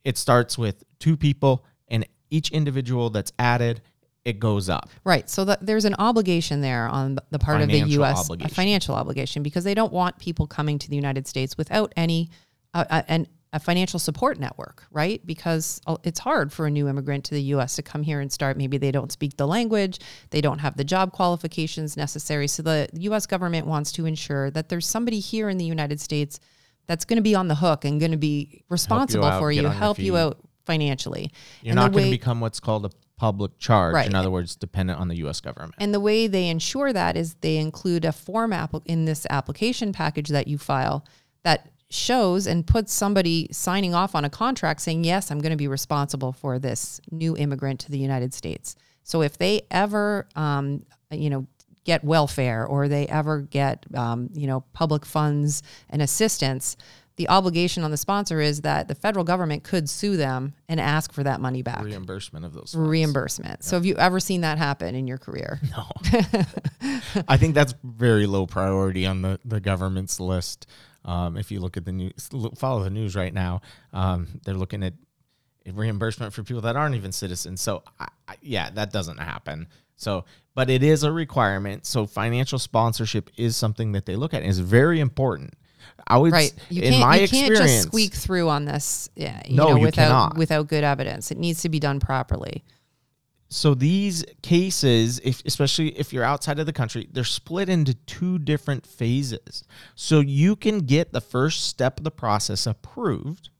it 0.04 0.18
starts 0.18 0.58
with 0.58 0.82
two 0.98 1.16
people 1.16 1.64
and 1.88 2.06
each 2.30 2.50
individual 2.50 3.10
that's 3.10 3.32
added 3.38 3.82
it 4.24 4.40
goes 4.40 4.68
up. 4.68 4.90
Right. 5.04 5.30
So 5.30 5.44
that 5.44 5.64
there's 5.64 5.84
an 5.84 5.94
obligation 6.00 6.60
there 6.60 6.88
on 6.88 7.16
the 7.30 7.38
part 7.38 7.60
of 7.60 7.68
the 7.68 7.78
U.S. 7.78 8.24
obligation. 8.24 8.50
a 8.50 8.54
financial 8.54 8.96
obligation 8.96 9.44
because 9.44 9.62
they 9.62 9.74
don't 9.74 9.92
want 9.92 10.18
people 10.18 10.48
coming 10.48 10.80
to 10.80 10.90
the 10.90 10.96
United 10.96 11.28
States 11.28 11.56
without 11.56 11.92
any 11.96 12.30
uh, 12.74 12.84
uh, 12.90 13.02
an, 13.06 13.28
a 13.56 13.58
financial 13.58 13.98
support 13.98 14.38
network, 14.38 14.84
right? 14.90 15.26
Because 15.26 15.80
uh, 15.86 15.96
it's 16.04 16.20
hard 16.20 16.52
for 16.52 16.66
a 16.66 16.70
new 16.70 16.88
immigrant 16.88 17.24
to 17.24 17.34
the 17.34 17.42
U.S. 17.54 17.74
to 17.76 17.82
come 17.82 18.02
here 18.02 18.20
and 18.20 18.30
start. 18.30 18.58
Maybe 18.58 18.76
they 18.76 18.92
don't 18.92 19.10
speak 19.10 19.38
the 19.38 19.46
language, 19.46 19.98
they 20.28 20.42
don't 20.42 20.58
have 20.58 20.76
the 20.76 20.84
job 20.84 21.12
qualifications 21.12 21.96
necessary. 21.96 22.48
So 22.48 22.62
the 22.62 22.86
U.S. 22.92 23.26
government 23.26 23.66
wants 23.66 23.92
to 23.92 24.04
ensure 24.04 24.50
that 24.50 24.68
there's 24.68 24.86
somebody 24.86 25.20
here 25.20 25.48
in 25.48 25.56
the 25.56 25.64
United 25.64 26.02
States 26.02 26.38
that's 26.86 27.06
going 27.06 27.16
to 27.16 27.22
be 27.22 27.34
on 27.34 27.48
the 27.48 27.54
hook 27.54 27.86
and 27.86 27.98
going 27.98 28.12
to 28.12 28.18
be 28.18 28.62
responsible 28.68 29.24
out, 29.24 29.40
for 29.40 29.50
you, 29.50 29.66
help 29.68 29.98
you 29.98 30.18
out 30.18 30.38
financially. 30.66 31.32
You're 31.62 31.72
And 31.72 31.76
not 31.76 31.92
going 31.92 32.04
to 32.04 32.10
become 32.10 32.40
what's 32.40 32.60
called 32.60 32.84
a 32.84 32.90
public 33.16 33.58
charge. 33.58 33.94
Right. 33.94 34.06
In 34.06 34.14
other 34.14 34.30
words, 34.30 34.54
dependent 34.54 35.00
on 35.00 35.08
the 35.08 35.16
US 35.26 35.40
government. 35.40 35.76
And 35.78 35.94
the 35.94 36.00
way 36.00 36.26
they 36.26 36.48
ensure 36.48 36.92
that 36.92 37.16
is 37.16 37.36
they 37.40 37.56
include 37.56 38.04
a 38.04 38.12
form 38.12 38.52
app 38.52 38.74
in 38.84 39.06
this 39.06 39.26
application 39.30 39.94
package 39.94 40.28
that 40.28 40.46
you 40.46 40.58
file 40.58 41.06
that 41.42 41.70
shows 41.90 42.46
and 42.46 42.66
puts 42.66 42.92
somebody 42.92 43.48
signing 43.52 43.94
off 43.94 44.14
on 44.14 44.24
a 44.24 44.30
contract 44.30 44.80
saying, 44.80 45.04
yes, 45.04 45.30
I'm 45.30 45.38
going 45.40 45.50
to 45.50 45.56
be 45.56 45.68
responsible 45.68 46.32
for 46.32 46.58
this 46.58 47.00
new 47.10 47.36
immigrant 47.36 47.80
to 47.80 47.90
the 47.90 47.98
United 47.98 48.34
States. 48.34 48.76
So 49.02 49.22
if 49.22 49.38
they 49.38 49.62
ever, 49.70 50.26
um, 50.34 50.84
you 51.10 51.30
know, 51.30 51.46
get 51.84 52.02
welfare 52.02 52.66
or 52.66 52.88
they 52.88 53.06
ever 53.06 53.42
get, 53.42 53.86
um, 53.94 54.28
you 54.34 54.48
know, 54.48 54.64
public 54.72 55.06
funds 55.06 55.62
and 55.88 56.02
assistance, 56.02 56.76
the 57.14 57.28
obligation 57.28 57.82
on 57.82 57.90
the 57.90 57.96
sponsor 57.96 58.40
is 58.40 58.60
that 58.62 58.88
the 58.88 58.94
federal 58.94 59.24
government 59.24 59.64
could 59.64 59.88
sue 59.88 60.16
them 60.16 60.52
and 60.68 60.78
ask 60.78 61.12
for 61.12 61.22
that 61.22 61.40
money 61.40 61.62
back. 61.62 61.82
reimbursement 61.82 62.44
of 62.44 62.52
those. 62.52 62.72
funds. 62.72 62.88
Reimbursement. 62.88 63.64
So, 63.64 63.76
have 63.76 63.86
you 63.86 63.96
ever 63.96 64.20
seen 64.20 64.42
that 64.42 64.58
happen 64.58 64.94
in 64.94 65.06
your 65.06 65.18
career? 65.18 65.60
No. 65.76 65.86
I 67.28 67.36
think 67.36 67.54
that's 67.54 67.74
very 67.82 68.26
low 68.26 68.46
priority 68.46 69.06
on 69.06 69.22
the, 69.22 69.38
the 69.44 69.60
government's 69.60 70.20
list. 70.20 70.66
Um, 71.06 71.36
if 71.38 71.50
you 71.50 71.60
look 71.60 71.76
at 71.78 71.84
the 71.86 71.92
news, 71.92 72.28
follow 72.56 72.82
the 72.82 72.90
news 72.90 73.14
right 73.16 73.32
now, 73.32 73.62
um, 73.94 74.26
they're 74.44 74.54
looking 74.54 74.82
at 74.82 74.92
reimbursement 75.72 76.32
for 76.32 76.42
people 76.42 76.62
that 76.62 76.76
aren't 76.76 76.94
even 76.96 77.12
citizens. 77.12 77.60
So, 77.60 77.82
I, 77.98 78.08
I, 78.28 78.34
yeah, 78.42 78.70
that 78.70 78.92
doesn't 78.92 79.18
happen. 79.18 79.68
So, 79.96 80.24
but 80.54 80.68
it 80.68 80.82
is 80.82 81.04
a 81.04 81.12
requirement. 81.12 81.86
So, 81.86 82.06
financial 82.06 82.58
sponsorship 82.58 83.30
is 83.36 83.56
something 83.56 83.92
that 83.92 84.04
they 84.04 84.16
look 84.16 84.34
at. 84.34 84.42
And 84.42 84.50
it's 84.50 84.58
very 84.58 85.00
important. 85.00 85.54
I 86.08 86.18
would, 86.18 86.32
Right. 86.32 86.52
You 86.68 86.82
in 86.82 87.00
my 87.00 87.16
you 87.16 87.28
can't 87.28 87.54
just 87.56 87.82
squeak 87.84 88.12
through 88.12 88.48
on 88.48 88.64
this 88.64 89.08
yeah, 89.16 89.40
you 89.46 89.56
No, 89.56 89.68
know, 89.70 89.76
you 89.76 89.82
without 89.82 90.02
cannot. 90.08 90.36
without 90.36 90.66
good 90.68 90.84
evidence. 90.84 91.30
It 91.30 91.38
needs 91.38 91.62
to 91.62 91.68
be 91.68 91.78
done 91.80 92.00
properly. 92.00 92.64
So 93.48 93.74
these 93.74 94.24
cases 94.42 95.20
if 95.20 95.42
especially 95.46 95.96
if 95.98 96.12
you're 96.12 96.24
outside 96.24 96.58
of 96.58 96.66
the 96.66 96.72
country 96.72 97.08
they're 97.12 97.24
split 97.24 97.68
into 97.68 97.94
two 97.94 98.38
different 98.38 98.86
phases. 98.86 99.64
So 99.94 100.20
you 100.20 100.56
can 100.56 100.80
get 100.80 101.12
the 101.12 101.20
first 101.20 101.64
step 101.64 101.98
of 101.98 102.04
the 102.04 102.10
process 102.10 102.66
approved. 102.66 103.50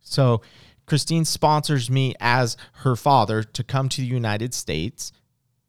So 0.00 0.42
christine 0.86 1.24
sponsors 1.24 1.90
me 1.90 2.14
as 2.20 2.56
her 2.74 2.96
father 2.96 3.42
to 3.42 3.64
come 3.64 3.88
to 3.90 4.00
the 4.00 4.06
united 4.06 4.52
states. 4.52 5.12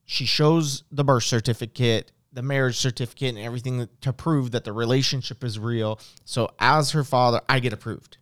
She 0.06 0.26
shows 0.26 0.84
the 0.92 1.06
birth 1.06 1.24
certificate 1.24 2.12
the 2.34 2.42
marriage 2.42 2.78
certificate 2.78 3.36
and 3.36 3.44
everything 3.44 3.90
to 4.00 4.14
prove 4.14 4.52
that 4.52 4.64
the 4.64 4.72
relationship 4.72 5.44
is 5.44 5.60
real. 5.60 6.00
So 6.24 6.50
as 6.60 6.92
her 6.92 7.04
father 7.04 7.42
i 7.50 7.60
get 7.60 7.74
approved. 7.74 8.18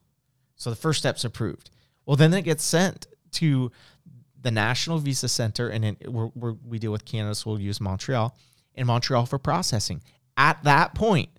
So 0.56 0.70
the 0.70 0.76
first 0.76 1.00
step's 1.00 1.24
approved. 1.24 1.72
Well 2.06 2.18
then 2.18 2.34
it 2.34 2.44
gets 2.44 2.64
sent 2.64 3.08
to 3.34 3.72
the 4.42 4.52
National 4.52 4.98
Visa 5.00 5.28
Center, 5.28 5.70
and 5.70 5.84
it, 5.86 6.12
we're, 6.12 6.30
we're, 6.36 6.54
we 6.66 6.80
deal 6.80 6.92
with 6.92 7.06
Canada, 7.06 7.36
so 7.36 7.52
we'll 7.52 7.60
use 7.60 7.82
Montreal, 7.82 8.36
in 8.76 8.88
Montreal 8.88 9.26
for 9.26 9.38
processing. 9.40 10.02
At 10.38 10.64
that 10.64 10.96
point 10.96 11.30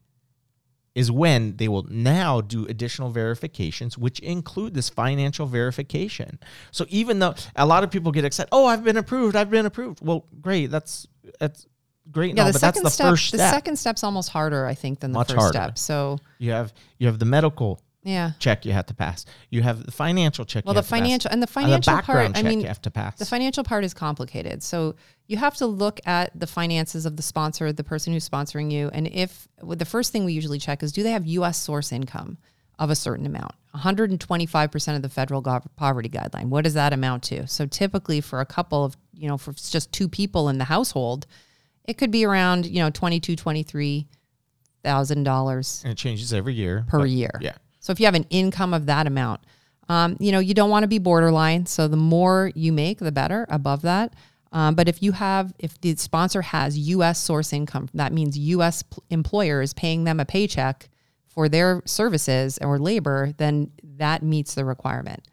is 0.95 1.11
when 1.11 1.57
they 1.57 1.69
will 1.69 1.85
now 1.85 2.41
do 2.41 2.67
additional 2.67 3.11
verifications, 3.11 3.97
which 3.97 4.19
include 4.21 4.75
this 4.75 4.89
financial 4.89 5.47
verification. 5.47 6.39
So 6.73 6.85
even 6.89 7.21
though 7.21 7.35
a 7.57 7.65
lot 7.65 7.85
of 7.85 7.91
people 7.91 8.13
get 8.13 8.25
excited, 8.25 8.49
oh, 8.53 8.67
I've 8.67 8.83
been 8.85 8.97
approved, 8.97 9.37
I've 9.37 9.51
been 9.51 9.67
approved. 9.67 10.05
Well, 10.05 10.27
great, 10.41 10.67
that's 10.71 11.07
that's 11.39 11.67
great, 12.11 12.37
Yeah, 12.37 12.43
no, 12.43 12.47
the 12.49 12.53
but 12.55 12.61
that's 12.61 12.77
second 12.77 12.83
the 12.85 12.91
step. 12.91 13.09
first 13.09 13.33
The 13.33 13.39
second 13.39 13.77
step's 13.77 14.03
almost 14.03 14.31
harder, 14.31 14.67
I 14.67 14.75
think, 14.75 14.99
than 15.01 15.13
the 15.13 15.21
Much 15.21 15.29
first 15.29 15.41
harder. 15.41 15.57
step. 15.59 15.79
So 15.79 16.19
you 16.39 16.51
have 16.51 16.75
you 16.99 17.07
have 17.07 17.19
the 17.21 17.25
medical 17.25 17.81
yeah. 18.03 18.33
check 18.39 18.65
you 18.65 18.73
have 18.73 18.87
to 18.87 18.95
pass. 18.95 19.27
You 19.51 19.63
have 19.63 19.85
the 19.85 19.93
financial 19.93 20.45
check. 20.45 20.65
Well, 20.65 20.75
you 20.75 20.77
the 20.77 20.79
have 20.81 20.87
to 20.87 20.91
pass. 20.91 21.01
financial 21.01 21.31
and 21.31 21.43
the 21.43 21.47
And 21.47 21.51
financial 21.51 21.93
the 21.93 21.97
background 21.99 22.35
part. 22.35 22.45
I 22.45 22.49
mean, 22.49 22.61
you 22.61 22.67
have 22.67 22.83
to 22.83 22.91
pass. 22.91 23.19
The 23.19 23.27
financial 23.27 23.65
part 23.65 23.85
is 23.85 23.93
complicated. 23.95 24.63
So 24.63 24.95
you 25.27 25.37
have 25.37 25.57
to 25.57 25.67
look 25.67 26.01
at 26.07 26.39
the 26.39 26.47
finances 26.47 27.07
of 27.07 27.17
the 27.17 27.23
sponsor, 27.23 27.73
the 27.73 27.85
person 27.85 28.13
who's 28.13 28.29
sponsoring 28.29 28.71
you. 28.73 28.91
And 28.93 29.07
if 29.09 29.49
well, 29.63 29.77
the 29.77 29.85
first 29.85 30.13
thing 30.13 30.25
we 30.25 30.33
usually 30.33 30.59
check 30.59 30.83
is 30.83 30.93
do 30.93 31.03
they 31.03 31.11
have 31.13 31.27
US 31.27 31.59
source 31.59 31.93
income 31.93 32.39
of 32.79 32.91
a 32.91 32.97
certain 32.97 33.27
amount? 33.27 33.53
125% 33.75 34.97
of 34.97 35.03
the 35.03 35.09
federal 35.09 35.43
gov- 35.43 35.67
poverty 35.77 36.09
guideline. 36.09 36.47
What 36.47 36.65
does 36.65 36.75
that 36.75 36.93
amount 36.93 37.23
to? 37.25 37.47
So 37.47 37.67
typically 37.67 38.21
for 38.21 38.41
a 38.41 38.47
couple 38.47 38.85
of, 38.85 38.97
you 39.13 39.29
know, 39.29 39.37
for 39.39 39.53
just 39.53 39.93
two 39.93 40.09
people 40.09 40.49
in 40.49 40.59
the 40.59 40.65
household, 40.65 41.27
it 41.85 41.99
could 41.99 42.11
be 42.11 42.25
around, 42.25 42.67
you 42.67 42.81
know, 42.81 42.91
22, 42.91 43.37
23,000 43.37 45.23
dollars 45.25 45.83
and 45.85 45.93
it 45.93 45.97
changes 45.99 46.33
every 46.33 46.55
year 46.55 46.85
per 46.89 47.05
year. 47.07 47.31
Yeah. 47.41 47.53
So 47.81 47.93
if 47.93 48.01
you 48.01 48.07
have 48.07 48.15
an 48.15 48.27
income 48.31 48.73
of 48.73 48.87
that 48.87 49.07
amount, 49.07 49.41
um, 49.89 50.17
you 50.21 50.31
know, 50.31 50.39
you 50.39 50.55
don't 50.55 50.71
want 50.71 50.85
to 50.85 50.89
be 50.89 50.99
borderline. 50.99 51.67
So 51.67 51.89
the 51.89 51.97
more 51.97 52.53
you 52.55 52.73
make, 52.73 52.99
the 52.99 53.11
better 53.11 53.47
above 53.49 53.83
that. 53.83 54.15
Um, 54.53 54.75
but 54.75 54.89
if 54.89 55.03
you 55.03 55.13
have, 55.13 55.53
if 55.59 55.81
the 55.81 55.97
sponsor 55.97 56.43
has 56.43 56.79
U.S. 56.79 57.19
source 57.19 57.53
income, 57.53 57.89
that 57.95 58.13
means 58.13 58.39
U.S. 58.39 58.85
employer 59.11 59.63
is 59.63 59.75
paying 59.75 60.05
them 60.05 60.21
a 60.21 60.25
paycheck 60.25 60.89
for 61.29 61.49
their 61.49 61.83
services 61.87 62.59
or 62.61 62.79
labor, 62.79 63.33
then 63.37 63.71
that 63.97 64.23
meets 64.23 64.55
the 64.55 64.65
requirement. 64.65 65.27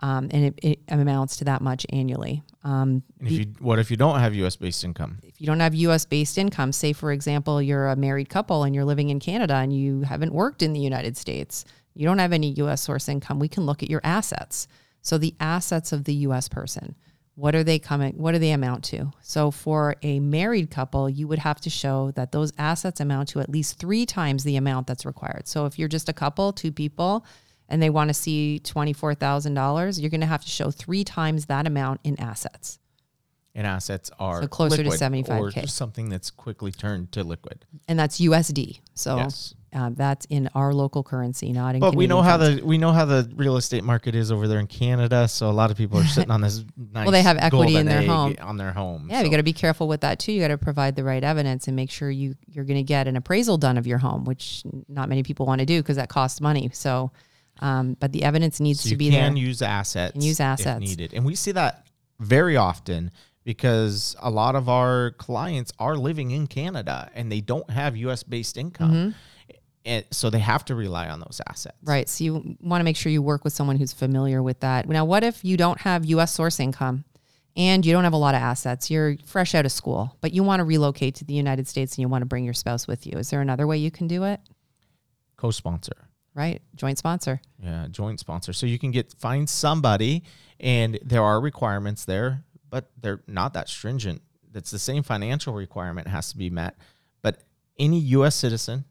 Um, 0.00 0.28
and 0.30 0.44
it, 0.44 0.58
it 0.62 0.78
amounts 0.88 1.38
to 1.38 1.44
that 1.44 1.60
much 1.60 1.84
annually. 1.90 2.42
Um, 2.62 3.02
And 3.18 3.28
if 3.28 3.32
you 3.32 3.46
what 3.58 3.78
if 3.78 3.90
you 3.90 3.96
don't 3.96 4.20
have 4.20 4.34
U.S. 4.34 4.54
based 4.54 4.84
income? 4.84 5.18
if 5.22 5.40
you 5.40 5.46
don't 5.46 5.60
have 5.60 5.74
US 5.74 6.04
based 6.04 6.38
income, 6.38 6.70
say 6.72 6.92
for 6.92 7.10
example, 7.10 7.60
you're 7.60 7.88
a 7.88 7.96
married 7.96 8.28
couple 8.28 8.62
and 8.62 8.74
you're 8.74 8.84
living 8.84 9.08
in 9.08 9.18
Canada 9.18 9.54
and 9.54 9.72
you 9.72 10.02
haven't 10.02 10.32
worked 10.32 10.62
in 10.62 10.72
the 10.72 10.80
United 10.80 11.16
States, 11.16 11.64
you 11.98 12.06
don't 12.06 12.18
have 12.18 12.32
any 12.32 12.52
US 12.52 12.80
source 12.80 13.08
income, 13.08 13.40
we 13.40 13.48
can 13.48 13.66
look 13.66 13.82
at 13.82 13.90
your 13.90 14.00
assets. 14.04 14.68
So 15.02 15.18
the 15.18 15.34
assets 15.40 15.92
of 15.92 16.04
the 16.04 16.14
US 16.14 16.48
person, 16.48 16.94
what 17.34 17.54
are 17.54 17.64
they 17.64 17.78
coming 17.78 18.14
what 18.16 18.32
do 18.32 18.38
they 18.38 18.52
amount 18.52 18.84
to? 18.84 19.10
So 19.20 19.50
for 19.50 19.96
a 20.02 20.20
married 20.20 20.70
couple, 20.70 21.10
you 21.10 21.26
would 21.28 21.40
have 21.40 21.60
to 21.62 21.70
show 21.70 22.12
that 22.12 22.30
those 22.32 22.52
assets 22.56 23.00
amount 23.00 23.30
to 23.30 23.40
at 23.40 23.48
least 23.48 23.78
3 23.78 24.06
times 24.06 24.44
the 24.44 24.56
amount 24.56 24.86
that's 24.86 25.04
required. 25.04 25.48
So 25.48 25.66
if 25.66 25.78
you're 25.78 25.88
just 25.88 26.08
a 26.08 26.12
couple, 26.12 26.52
two 26.52 26.72
people, 26.72 27.26
and 27.68 27.82
they 27.82 27.90
want 27.90 28.08
to 28.08 28.14
see 28.14 28.60
$24,000, 28.64 30.00
you're 30.00 30.10
going 30.10 30.20
to 30.20 30.26
have 30.26 30.44
to 30.44 30.50
show 30.50 30.70
3 30.70 31.04
times 31.04 31.46
that 31.46 31.66
amount 31.66 32.00
in 32.04 32.18
assets. 32.20 32.78
And 33.54 33.66
assets 33.66 34.10
are 34.20 34.42
So 34.42 34.48
closer 34.48 34.84
to 34.84 34.90
75K. 34.90 35.64
or 35.64 35.66
something 35.66 36.08
that's 36.10 36.30
quickly 36.30 36.70
turned 36.70 37.10
to 37.12 37.24
liquid. 37.24 37.66
And 37.88 37.98
that's 37.98 38.20
USD. 38.20 38.80
So 38.94 39.16
Yes. 39.16 39.54
Uh, 39.74 39.90
that's 39.92 40.24
in 40.30 40.48
our 40.54 40.72
local 40.72 41.02
currency, 41.02 41.52
not 41.52 41.74
in. 41.74 41.80
Canada. 41.80 41.90
But 41.92 41.94
we 41.96 42.06
know 42.06 42.22
how 42.22 42.36
the 42.38 42.62
we 42.64 42.78
know 42.78 42.92
how 42.92 43.04
the 43.04 43.30
real 43.36 43.56
estate 43.56 43.84
market 43.84 44.14
is 44.14 44.32
over 44.32 44.48
there 44.48 44.60
in 44.60 44.66
Canada. 44.66 45.28
So 45.28 45.48
a 45.48 45.52
lot 45.52 45.70
of 45.70 45.76
people 45.76 45.98
are 45.98 46.04
sitting 46.06 46.30
on 46.30 46.40
this 46.40 46.64
nice. 46.92 47.10
they 47.10 47.22
have 47.22 47.36
equity 47.38 47.76
in 47.76 47.86
their 47.86 48.02
home. 48.02 48.34
on 48.40 48.56
their 48.56 48.72
home. 48.72 49.08
Yeah, 49.10 49.20
you 49.20 49.26
so- 49.26 49.30
got 49.30 49.36
to 49.38 49.42
be 49.42 49.52
careful 49.52 49.86
with 49.88 50.00
that 50.00 50.18
too. 50.18 50.32
You 50.32 50.40
got 50.40 50.48
to 50.48 50.58
provide 50.58 50.96
the 50.96 51.04
right 51.04 51.22
evidence 51.22 51.66
and 51.66 51.76
make 51.76 51.90
sure 51.90 52.10
you 52.10 52.34
you're 52.46 52.64
going 52.64 52.78
to 52.78 52.82
get 52.82 53.06
an 53.08 53.16
appraisal 53.16 53.58
done 53.58 53.76
of 53.76 53.86
your 53.86 53.98
home, 53.98 54.24
which 54.24 54.62
not 54.88 55.08
many 55.08 55.22
people 55.22 55.44
want 55.46 55.58
to 55.60 55.66
do 55.66 55.80
because 55.82 55.96
that 55.96 56.08
costs 56.08 56.40
money. 56.40 56.70
So, 56.72 57.10
um, 57.60 57.96
but 58.00 58.12
the 58.12 58.22
evidence 58.24 58.60
needs 58.60 58.80
So 58.80 58.84
to 58.84 58.90
you 58.94 58.96
be 58.96 59.10
can 59.10 59.34
there. 59.34 59.42
use 59.44 59.60
assets. 59.62 60.12
Can 60.12 60.22
use 60.22 60.40
if 60.40 60.46
assets. 60.46 60.80
needed, 60.80 61.12
and 61.12 61.24
we 61.26 61.34
see 61.34 61.52
that 61.52 61.86
very 62.20 62.56
often 62.56 63.10
because 63.44 64.14
a 64.20 64.28
lot 64.30 64.54
of 64.54 64.68
our 64.68 65.12
clients 65.12 65.72
are 65.78 65.96
living 65.96 66.30
in 66.32 66.46
Canada 66.46 67.10
and 67.14 67.32
they 67.32 67.40
don't 67.40 67.70
have 67.70 67.96
U.S. 67.96 68.22
based 68.22 68.56
income, 68.58 68.90
Mm-hmm. 68.92 69.10
And 69.84 70.04
so 70.10 70.30
they 70.30 70.38
have 70.40 70.64
to 70.66 70.74
rely 70.74 71.08
on 71.08 71.20
those 71.20 71.40
assets. 71.48 71.76
Right. 71.82 72.08
So 72.08 72.24
you 72.24 72.56
want 72.60 72.80
to 72.80 72.84
make 72.84 72.96
sure 72.96 73.10
you 73.10 73.22
work 73.22 73.44
with 73.44 73.52
someone 73.52 73.76
who's 73.76 73.92
familiar 73.92 74.42
with 74.42 74.60
that. 74.60 74.88
Now, 74.88 75.04
what 75.04 75.24
if 75.24 75.44
you 75.44 75.56
don't 75.56 75.80
have 75.80 76.04
U.S. 76.04 76.32
source 76.32 76.60
income 76.60 77.04
and 77.56 77.84
you 77.86 77.92
don't 77.92 78.04
have 78.04 78.12
a 78.12 78.18
lot 78.18 78.34
of 78.34 78.40
assets? 78.40 78.90
You're 78.90 79.16
fresh 79.24 79.54
out 79.54 79.64
of 79.64 79.72
school, 79.72 80.16
but 80.20 80.32
you 80.32 80.42
want 80.42 80.60
to 80.60 80.64
relocate 80.64 81.14
to 81.16 81.24
the 81.24 81.34
United 81.34 81.68
States 81.68 81.94
and 81.94 82.02
you 82.02 82.08
want 82.08 82.22
to 82.22 82.26
bring 82.26 82.44
your 82.44 82.54
spouse 82.54 82.86
with 82.86 83.06
you. 83.06 83.18
Is 83.18 83.30
there 83.30 83.40
another 83.40 83.66
way 83.66 83.78
you 83.78 83.90
can 83.90 84.08
do 84.08 84.24
it? 84.24 84.40
Co-sponsor. 85.36 86.08
Right. 86.34 86.62
Joint 86.76 86.98
sponsor. 86.98 87.40
Yeah, 87.58 87.86
joint 87.90 88.20
sponsor. 88.20 88.52
So 88.52 88.66
you 88.66 88.78
can 88.78 88.92
get 88.92 89.12
find 89.14 89.48
somebody, 89.48 90.22
and 90.60 90.98
there 91.02 91.22
are 91.22 91.40
requirements 91.40 92.04
there, 92.04 92.44
but 92.70 92.90
they're 93.00 93.22
not 93.26 93.54
that 93.54 93.68
stringent. 93.68 94.22
That's 94.52 94.70
the 94.70 94.78
same 94.78 95.02
financial 95.02 95.52
requirement 95.52 96.06
has 96.06 96.30
to 96.30 96.38
be 96.38 96.48
met, 96.48 96.76
but 97.22 97.40
any 97.78 97.98
U.S. 97.98 98.36
citizen 98.36 98.84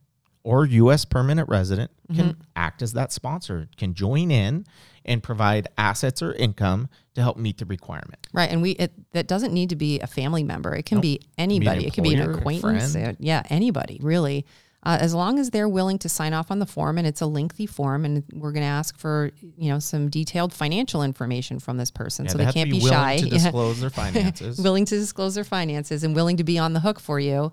or 0.48 0.66
U.S. 0.66 1.04
permanent 1.04 1.50
resident 1.50 1.92
can 2.16 2.30
Mm-hmm. 2.30 2.42
act 2.56 2.82
as 2.82 2.94
that 2.94 3.12
sponsor, 3.12 3.68
can 3.76 3.94
join 3.94 4.32
in 4.32 4.66
and 5.04 5.22
provide 5.22 5.68
assets 5.78 6.22
or 6.22 6.32
income 6.34 6.88
to 7.16 7.22
help 7.22 7.36
meet 7.38 7.58
the 7.58 7.66
requirement. 7.66 8.28
Right. 8.32 8.50
And 8.50 8.62
we, 8.62 8.72
it, 8.72 8.94
that 9.12 9.28
doesn't 9.28 9.52
need 9.54 9.70
to 9.72 9.76
be 9.76 10.00
a 10.00 10.08
family 10.08 10.44
member. 10.46 10.74
It 10.74 10.86
can 10.86 11.02
be 11.02 11.20
anybody. 11.38 11.86
it 11.86 11.94
can 11.94 12.04
be 12.04 12.14
an 12.14 12.34
acquaintance. 12.34 12.96
Yeah. 13.20 13.44
Anybody 13.50 14.00
really. 14.02 14.46
Uh, 14.84 14.98
as 15.02 15.14
long 15.14 15.38
as 15.38 15.50
they're 15.50 15.68
willing 15.68 15.98
to 16.00 16.08
sign 16.08 16.34
off 16.34 16.50
on 16.50 16.60
the 16.60 16.66
form 16.66 16.98
and 16.98 17.06
it's 17.06 17.20
a 17.20 17.26
lengthy 17.26 17.66
form 17.66 18.06
and 18.06 18.24
we're 18.32 18.54
going 18.54 18.64
to 18.64 18.68
ask 18.68 18.98
for, 18.98 19.32
you 19.58 19.70
know, 19.70 19.80
some 19.80 20.08
detailed 20.08 20.54
financial 20.54 21.04
information 21.04 21.60
from 21.60 21.76
this 21.76 21.92
person. 21.92 22.24
Yeah, 22.24 22.32
so 22.32 22.38
they, 22.38 22.46
have 22.46 22.54
can't 22.54 22.70
be, 22.72 22.78
willing 22.78 22.94
shy. 22.94 23.18
to 23.18 23.30
disclose 23.30 23.82
their 23.82 23.90
finances. 23.90 24.60
willing 24.60 24.86
to 24.86 24.96
disclose 24.96 25.36
their 25.36 25.44
finances 25.44 26.04
and 26.06 26.16
willing 26.16 26.38
to 26.38 26.46
be 26.46 26.58
on 26.58 26.72
the 26.72 26.80
hook 26.80 27.02
for 27.02 27.20
you, 27.20 27.52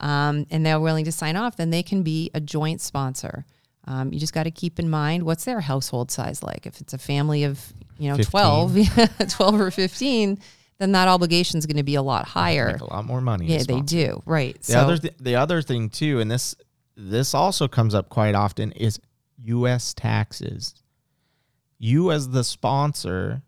um, 0.00 0.46
and 0.50 0.64
they're 0.64 0.80
willing 0.80 1.04
to 1.04 1.12
sign 1.12 1.36
off, 1.36 1.56
then 1.56 1.70
they 1.70 1.82
can 1.82 2.02
be 2.02 2.30
a 2.34 2.40
joint 2.40 2.80
sponsor. 2.80 3.44
Um, 3.86 4.12
you 4.12 4.18
just 4.18 4.32
got 4.32 4.44
to 4.44 4.50
keep 4.50 4.78
in 4.78 4.88
mind 4.88 5.24
what's 5.24 5.44
their 5.44 5.60
household 5.60 6.10
size 6.10 6.42
like. 6.42 6.66
If 6.66 6.80
it's 6.80 6.94
a 6.94 6.98
family 6.98 7.44
of 7.44 7.72
you 7.98 8.10
know 8.10 8.16
15. 8.16 8.30
12, 8.30 9.28
12 9.28 9.60
or 9.60 9.70
15, 9.70 10.38
then 10.78 10.92
that 10.92 11.08
obligation 11.08 11.58
is 11.58 11.66
going 11.66 11.76
to 11.76 11.82
be 11.82 11.94
a 11.94 12.02
lot 12.02 12.26
higher. 12.26 12.72
Make 12.72 12.80
a 12.80 12.92
lot 12.92 13.04
more 13.04 13.20
money. 13.20 13.46
Yeah, 13.46 13.62
they 13.66 13.80
do. 13.80 14.22
Right. 14.26 14.60
The 14.62 14.72
so 14.72 14.78
other 14.80 14.98
th- 14.98 15.14
the 15.20 15.36
other 15.36 15.62
thing 15.62 15.90
too, 15.90 16.20
and 16.20 16.30
this 16.30 16.54
this 16.96 17.34
also 17.34 17.68
comes 17.68 17.94
up 17.94 18.08
quite 18.08 18.34
often, 18.34 18.72
is 18.72 18.98
U.S. 19.44 19.92
taxes. 19.94 20.74
You 21.78 22.10
as 22.10 22.30
the 22.30 22.44
sponsor 22.44 23.42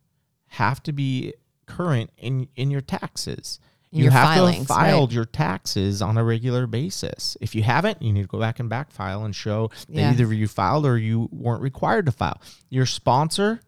have 0.49 0.83
to 0.85 0.93
be 0.93 1.35
current 1.67 2.11
in 2.19 2.49
in 2.57 2.71
your 2.71 2.81
taxes. 2.81 3.59
You 3.97 4.11
have 4.11 4.29
to 4.29 4.35
filings, 4.35 4.69
have 4.69 4.71
right. 4.71 4.91
filed 4.91 5.13
your 5.13 5.25
taxes 5.25 6.03
on 6.03 6.19
a 6.19 6.25
regular 6.25 6.67
basis. 6.67 7.37
If 7.41 7.55
you 7.55 7.63
haven't, 7.63 8.03
you 8.03 8.13
need 8.13 8.23
to 8.23 8.29
go 8.29 8.39
back 8.39 8.61
and 8.61 8.69
back 8.69 8.91
file 8.91 9.25
and 9.25 9.35
show 9.35 9.71
that 9.89 9.95
Yeah. 9.95 10.11
either 10.13 10.33
you 10.33 10.49
filed 10.49 10.87
or 10.87 10.99
you 10.99 11.29
weren't 11.33 11.63
required 11.63 12.07
to 12.07 12.13
file. 12.13 12.41
Your 12.69 12.87
sponsor, 12.87 13.61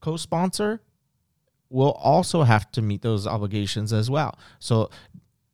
co-sponsor, 0.00 0.80
will 1.68 1.92
also 1.92 2.42
have 2.42 2.70
to 2.72 2.82
meet 2.82 3.02
those 3.02 3.26
obligations 3.26 3.92
as 3.92 4.10
well. 4.10 4.38
So 4.58 4.90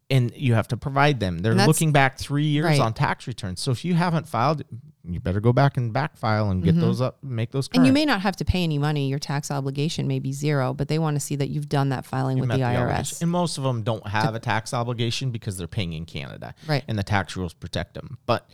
and 0.08 0.32
you 0.36 0.54
have 0.54 0.68
to 0.68 0.76
provide 0.76 1.20
them. 1.20 1.38
They're 1.38 1.54
looking 1.54 1.92
back 1.92 2.18
three 2.18 2.44
years 2.44 2.64
right. 2.64 2.80
on 2.80 2.94
tax 2.94 3.26
returns. 3.26 3.60
So 3.60 3.72
if 3.72 3.84
you 3.84 3.94
haven't 3.94 4.28
filed, 4.28 4.62
you 5.08 5.20
better 5.20 5.40
go 5.40 5.52
back 5.52 5.76
and 5.76 5.92
back 5.92 6.16
file 6.16 6.50
and 6.50 6.62
get 6.62 6.78
those 6.78 7.00
up, 7.00 7.22
make 7.22 7.50
those 7.50 7.68
current. 7.68 7.74
Mm-hmm. 7.74 7.80
and 7.80 7.86
you 7.86 7.92
may 7.92 8.04
not 8.04 8.20
have 8.22 8.36
to 8.36 8.44
pay 8.44 8.62
any 8.62 8.78
money. 8.78 9.08
Your 9.08 9.18
tax 9.18 9.50
obligation 9.50 10.06
may 10.06 10.18
be 10.18 10.32
zero, 10.32 10.72
but 10.74 10.88
they 10.88 10.98
want 10.98 11.16
to 11.16 11.20
see 11.20 11.36
that 11.36 11.48
you've 11.48 11.68
done 11.68 11.90
that 11.90 12.04
filing 12.04 12.36
You 12.36 12.42
with 12.42 12.50
the 12.50 12.62
obligation. 12.62 13.16
IRS. 13.16 13.22
And 13.22 13.30
most 13.30 13.58
of 13.58 13.64
them 13.64 13.82
don't 13.82 14.06
have 14.08 14.34
a 14.34 14.40
tax 14.40 14.74
obligation 14.74 15.30
because 15.30 15.56
they're 15.56 15.66
paying 15.66 15.92
in 15.92 16.04
Canada. 16.06 16.54
Right. 16.66 16.84
And 16.88 16.98
the 16.98 17.02
tax 17.02 17.36
rules 17.36 17.54
protect 17.54 17.94
them. 17.94 18.18
But 18.26 18.48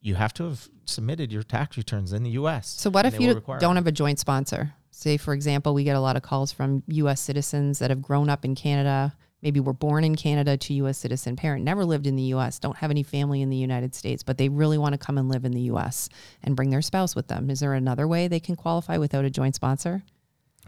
you 0.00 0.14
have 0.14 0.32
to 0.34 0.44
have 0.44 0.68
submitted 0.84 1.32
your 1.32 1.42
tax 1.42 1.76
returns 1.76 2.12
in 2.12 2.22
the 2.22 2.30
US. 2.30 2.68
So 2.68 2.90
what 2.90 3.04
if 3.06 3.14
you 3.14 3.28
will 3.28 3.34
d- 3.34 3.38
require 3.40 3.58
don't 3.58 3.76
have 3.76 3.86
a 3.86 3.92
joint 3.92 4.18
sponsor? 4.18 4.74
Say, 4.90 5.16
for 5.16 5.32
example, 5.32 5.74
we 5.74 5.84
get 5.84 5.96
a 5.96 6.00
lot 6.00 6.16
of 6.16 6.22
calls 6.22 6.50
from 6.52 6.82
U.S. 6.88 7.20
citizens 7.20 7.78
that 7.78 7.90
have 7.90 8.02
grown 8.02 8.28
up 8.28 8.44
in 8.44 8.54
Canada, 8.56 9.14
maybe 9.42 9.60
were 9.60 9.72
born 9.72 10.04
in 10.04 10.14
Canada 10.16 10.56
to 10.56 10.74
U.S. 10.74 10.98
citizen 10.98 11.36
parent, 11.36 11.64
never 11.64 11.84
lived 11.84 12.06
in 12.06 12.16
the 12.16 12.22
U.S., 12.24 12.58
don't 12.58 12.76
have 12.78 12.90
any 12.90 13.02
family 13.02 13.40
in 13.42 13.50
the 13.50 13.56
United 13.56 13.94
States, 13.94 14.22
but 14.22 14.38
they 14.38 14.48
really 14.48 14.78
want 14.78 14.92
to 14.94 14.98
come 14.98 15.18
and 15.18 15.28
live 15.28 15.44
in 15.44 15.52
the 15.52 15.60
U.S. 15.62 16.08
and 16.42 16.56
bring 16.56 16.70
their 16.70 16.82
spouse 16.82 17.14
with 17.14 17.28
them. 17.28 17.50
Is 17.50 17.60
there 17.60 17.74
another 17.74 18.08
way 18.08 18.28
they 18.28 18.40
can 18.40 18.56
qualify 18.56 18.96
without 18.98 19.24
a 19.24 19.30
joint 19.30 19.54
sponsor? 19.54 20.02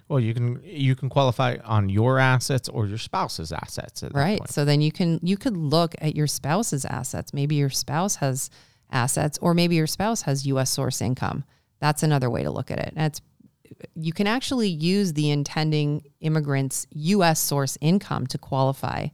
Well, 0.09 0.21
you 0.21 0.35
can 0.35 0.61
you 0.65 0.97
can 0.97 1.09
qualify 1.09 1.59
on 1.65 1.89
your 1.89 2.19
assets 2.19 2.69
or 2.69 2.87
your 2.87 2.99
spouse's 2.99 3.53
assets 3.53 4.03
at 4.03 4.13
Right. 4.13 4.39
point. 4.39 4.51
So 4.51 4.65
then 4.65 4.81
you 4.81 4.91
can 4.91 5.21
you 5.23 5.37
could 5.37 5.57
look 5.57 5.95
at 6.01 6.17
your 6.17 6.27
spouse's 6.27 6.85
assets. 6.85 7.33
Maybe 7.33 7.55
your 7.57 7.71
spouse 7.71 8.17
has 8.17 8.51
assets, 8.91 9.39
or 9.41 9.55
maybe 9.55 9.77
your 9.77 9.87
spouse 9.87 10.23
has 10.23 10.47
U.S. 10.47 10.71
source 10.71 11.01
income. 11.01 11.45
That's 11.79 12.03
another 12.03 12.29
way 12.29 12.43
to 12.43 12.51
look 12.51 12.71
at 12.73 12.79
it. 12.81 12.93
And 12.97 13.07
it's 13.07 13.21
you 13.95 14.13
can 14.13 14.27
actually 14.27 14.69
use 14.69 15.13
the 15.13 15.31
intending 15.31 16.05
immigrant's 16.21 16.87
U.S. 16.93 17.41
source 17.41 17.77
income 17.81 18.27
to 18.29 18.39
qualify, 18.39 19.09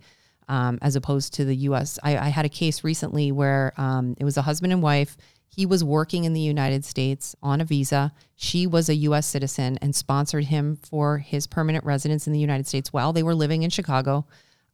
um, 0.49 0.79
as 0.83 0.97
opposed 0.97 1.35
to 1.35 1.45
the 1.45 1.57
U.S. 1.57 1.99
I, 2.03 2.17
I 2.17 2.29
had 2.29 2.45
a 2.45 2.51
case 2.51 2.85
recently 2.85 3.33
where 3.33 3.73
um, 3.77 4.15
it 4.19 4.25
was 4.25 4.37
a 4.37 4.43
husband 4.43 4.73
and 4.73 4.83
wife. 4.83 5.17
He 5.49 5.67
was 5.67 5.83
working 5.83 6.25
in 6.25 6.35
the 6.35 6.41
United 6.41 6.85
States 6.85 7.35
on 7.43 7.61
a 7.61 7.65
visa. 7.65 8.13
She 8.35 8.67
was 8.67 8.89
a 8.89 8.95
U.S. 8.95 9.27
citizen 9.27 9.79
and 9.81 9.95
sponsored 9.95 10.45
him 10.45 10.77
for 10.77 11.19
his 11.19 11.47
permanent 11.47 11.85
residence 11.85 12.27
in 12.27 12.33
the 12.33 12.39
United 12.39 12.67
States 12.67 12.93
while 12.93 13.13
they 13.13 13.23
were 13.23 13.35
living 13.35 13.63
in 13.63 13.71
Chicago. 13.71 14.27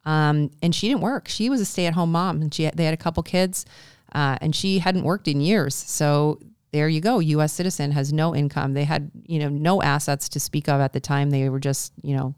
Um, 0.05 0.51
and 0.63 0.75
she 0.75 0.89
didn't 0.89 1.03
work. 1.03 1.29
She 1.29 1.49
was 1.49 1.61
a 1.61 1.65
stay-at-home 1.65 2.11
mom, 2.11 2.43
and 2.43 2.53
she 2.53 2.69
they 2.75 2.85
had 2.85 2.95
a 2.95 2.99
couple 2.99 3.23
kids, 3.23 3.65
uh, 4.13 4.37
and 4.41 4.55
she 4.55 4.81
hadn't 4.81 5.05
worked 5.05 5.29
in 5.29 5.41
years. 5.41 5.75
So 5.75 6.41
there 6.73 6.89
you 6.89 7.01
go. 7.01 7.19
U.S. 7.19 7.53
citizen 7.53 7.93
has 7.93 8.13
no 8.13 8.35
income. 8.35 8.75
They 8.75 8.85
had 8.85 9.11
you 9.27 9.39
know 9.39 9.49
no 9.49 9.83
assets 9.83 10.29
to 10.31 10.41
speak 10.41 10.69
of 10.69 10.81
at 10.81 10.93
the 10.93 11.01
time. 11.01 11.31
They 11.31 11.49
were 11.49 11.61
just 11.61 11.93
you 12.03 12.17
know 12.17 12.35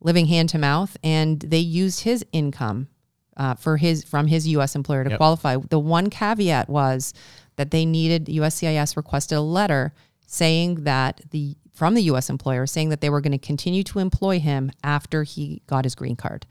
living 0.00 0.26
hand 0.26 0.48
to 0.50 0.58
mouth, 0.58 0.96
and 1.02 1.40
they 1.40 1.58
used 1.58 2.00
his 2.00 2.24
income 2.32 2.88
uh, 3.36 3.54
for 3.54 3.76
his 3.76 4.04
from 4.04 4.26
his 4.26 4.48
U.S. 4.48 4.74
employer 4.74 5.04
to 5.04 5.10
Yep. 5.10 5.18
qualify. 5.18 5.56
The 5.68 5.78
one 5.78 6.10
caveat 6.10 6.68
was 6.68 7.12
that 7.56 7.70
they 7.70 7.86
needed 7.86 8.26
USCIS 8.26 8.96
requested 8.96 9.38
a 9.38 9.40
letter 9.40 9.92
saying 10.26 10.84
that 10.84 11.20
the 11.30 11.56
from 11.72 11.94
the 11.94 12.02
U.S. 12.04 12.30
employer 12.30 12.66
saying 12.66 12.88
that 12.88 13.00
they 13.02 13.10
were 13.10 13.20
going 13.20 13.32
to 13.32 13.38
continue 13.38 13.82
to 13.84 13.98
employ 13.98 14.38
him 14.40 14.70
after 14.82 15.22
he 15.24 15.60
got 15.66 15.84
his 15.84 15.94
green 15.94 16.16
card. 16.16 16.46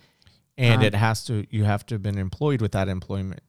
And 0.58 0.82
Um, 0.82 0.86
it 0.86 0.94
has 0.94 1.24
to 1.26 1.46
you 1.50 1.64
have 1.64 1.86
to 1.88 1.96
have 1.96 2.04
been 2.04 2.18
employed 2.20 2.62
with 2.62 2.72
that 2.74 2.88
employment 2.88 3.42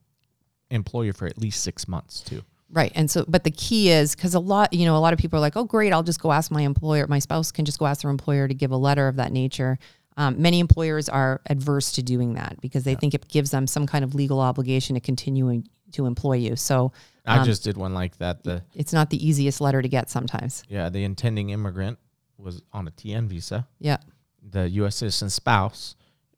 employer 0.70 1.12
for 1.12 1.26
at 1.26 1.38
least 1.38 1.62
six 1.62 1.86
months 1.86 2.20
too. 2.22 2.42
Right. 2.70 2.90
And 2.94 3.10
so, 3.10 3.24
but 3.28 3.44
the 3.44 3.50
key 3.50 3.90
is 3.90 4.14
because 4.16 4.34
a 4.34 4.40
lot, 4.40 4.72
you 4.72 4.86
know, 4.86 4.96
a 4.96 4.98
lot 4.98 5.12
of 5.12 5.18
people 5.18 5.36
are 5.38 5.40
like, 5.40 5.56
oh, 5.56 5.64
great, 5.64 5.92
I'll 5.92 6.02
just 6.02 6.20
go 6.20 6.32
ask 6.32 6.50
my 6.50 6.62
employer. 6.62 7.06
My 7.06 7.20
spouse 7.20 7.52
can 7.52 7.64
just 7.64 7.78
go 7.78 7.86
ask 7.86 8.02
their 8.02 8.10
employer 8.10 8.48
to 8.48 8.54
give 8.54 8.72
a 8.72 8.76
letter 8.76 9.06
of 9.08 9.16
that 9.16 9.30
nature. 9.32 9.78
Um, 10.16 10.40
many 10.40 10.58
employers 10.60 11.08
are 11.08 11.40
adverse 11.48 11.92
to 11.92 12.02
doing 12.02 12.34
that 12.34 12.60
because 12.60 12.84
they 12.84 12.94
think 12.94 13.14
it 13.14 13.28
gives 13.28 13.50
them 13.50 13.66
some 13.66 13.86
kind 13.86 14.02
of 14.04 14.14
legal 14.14 14.40
obligation 14.40 14.94
to 14.94 15.00
continue 15.00 15.62
to 15.92 16.06
employ 16.06 16.36
you. 16.38 16.56
So 16.56 16.92
I 17.24 17.38
Um, 17.38 17.44
just 17.44 17.62
did 17.62 17.76
one 17.76 17.94
like 17.94 18.16
that. 18.18 18.42
The 18.42 18.62
it's 18.74 18.92
not 18.92 19.10
the 19.10 19.24
easiest 19.24 19.60
letter 19.60 19.80
to 19.82 19.88
get 19.88 20.08
sometimes. 20.10 20.62
yeah, 20.68 20.88
the 20.88 21.04
intending 21.04 21.50
immigrant 21.50 21.98
was 22.38 22.62
on 22.72 22.88
a 22.88 22.90
TN 22.90 23.26
visa. 23.28 23.68
Yeah. 23.78 23.98
The 24.42 24.68
U.S. 24.70 24.96
citizen 24.96 25.30
spouse 25.30 25.96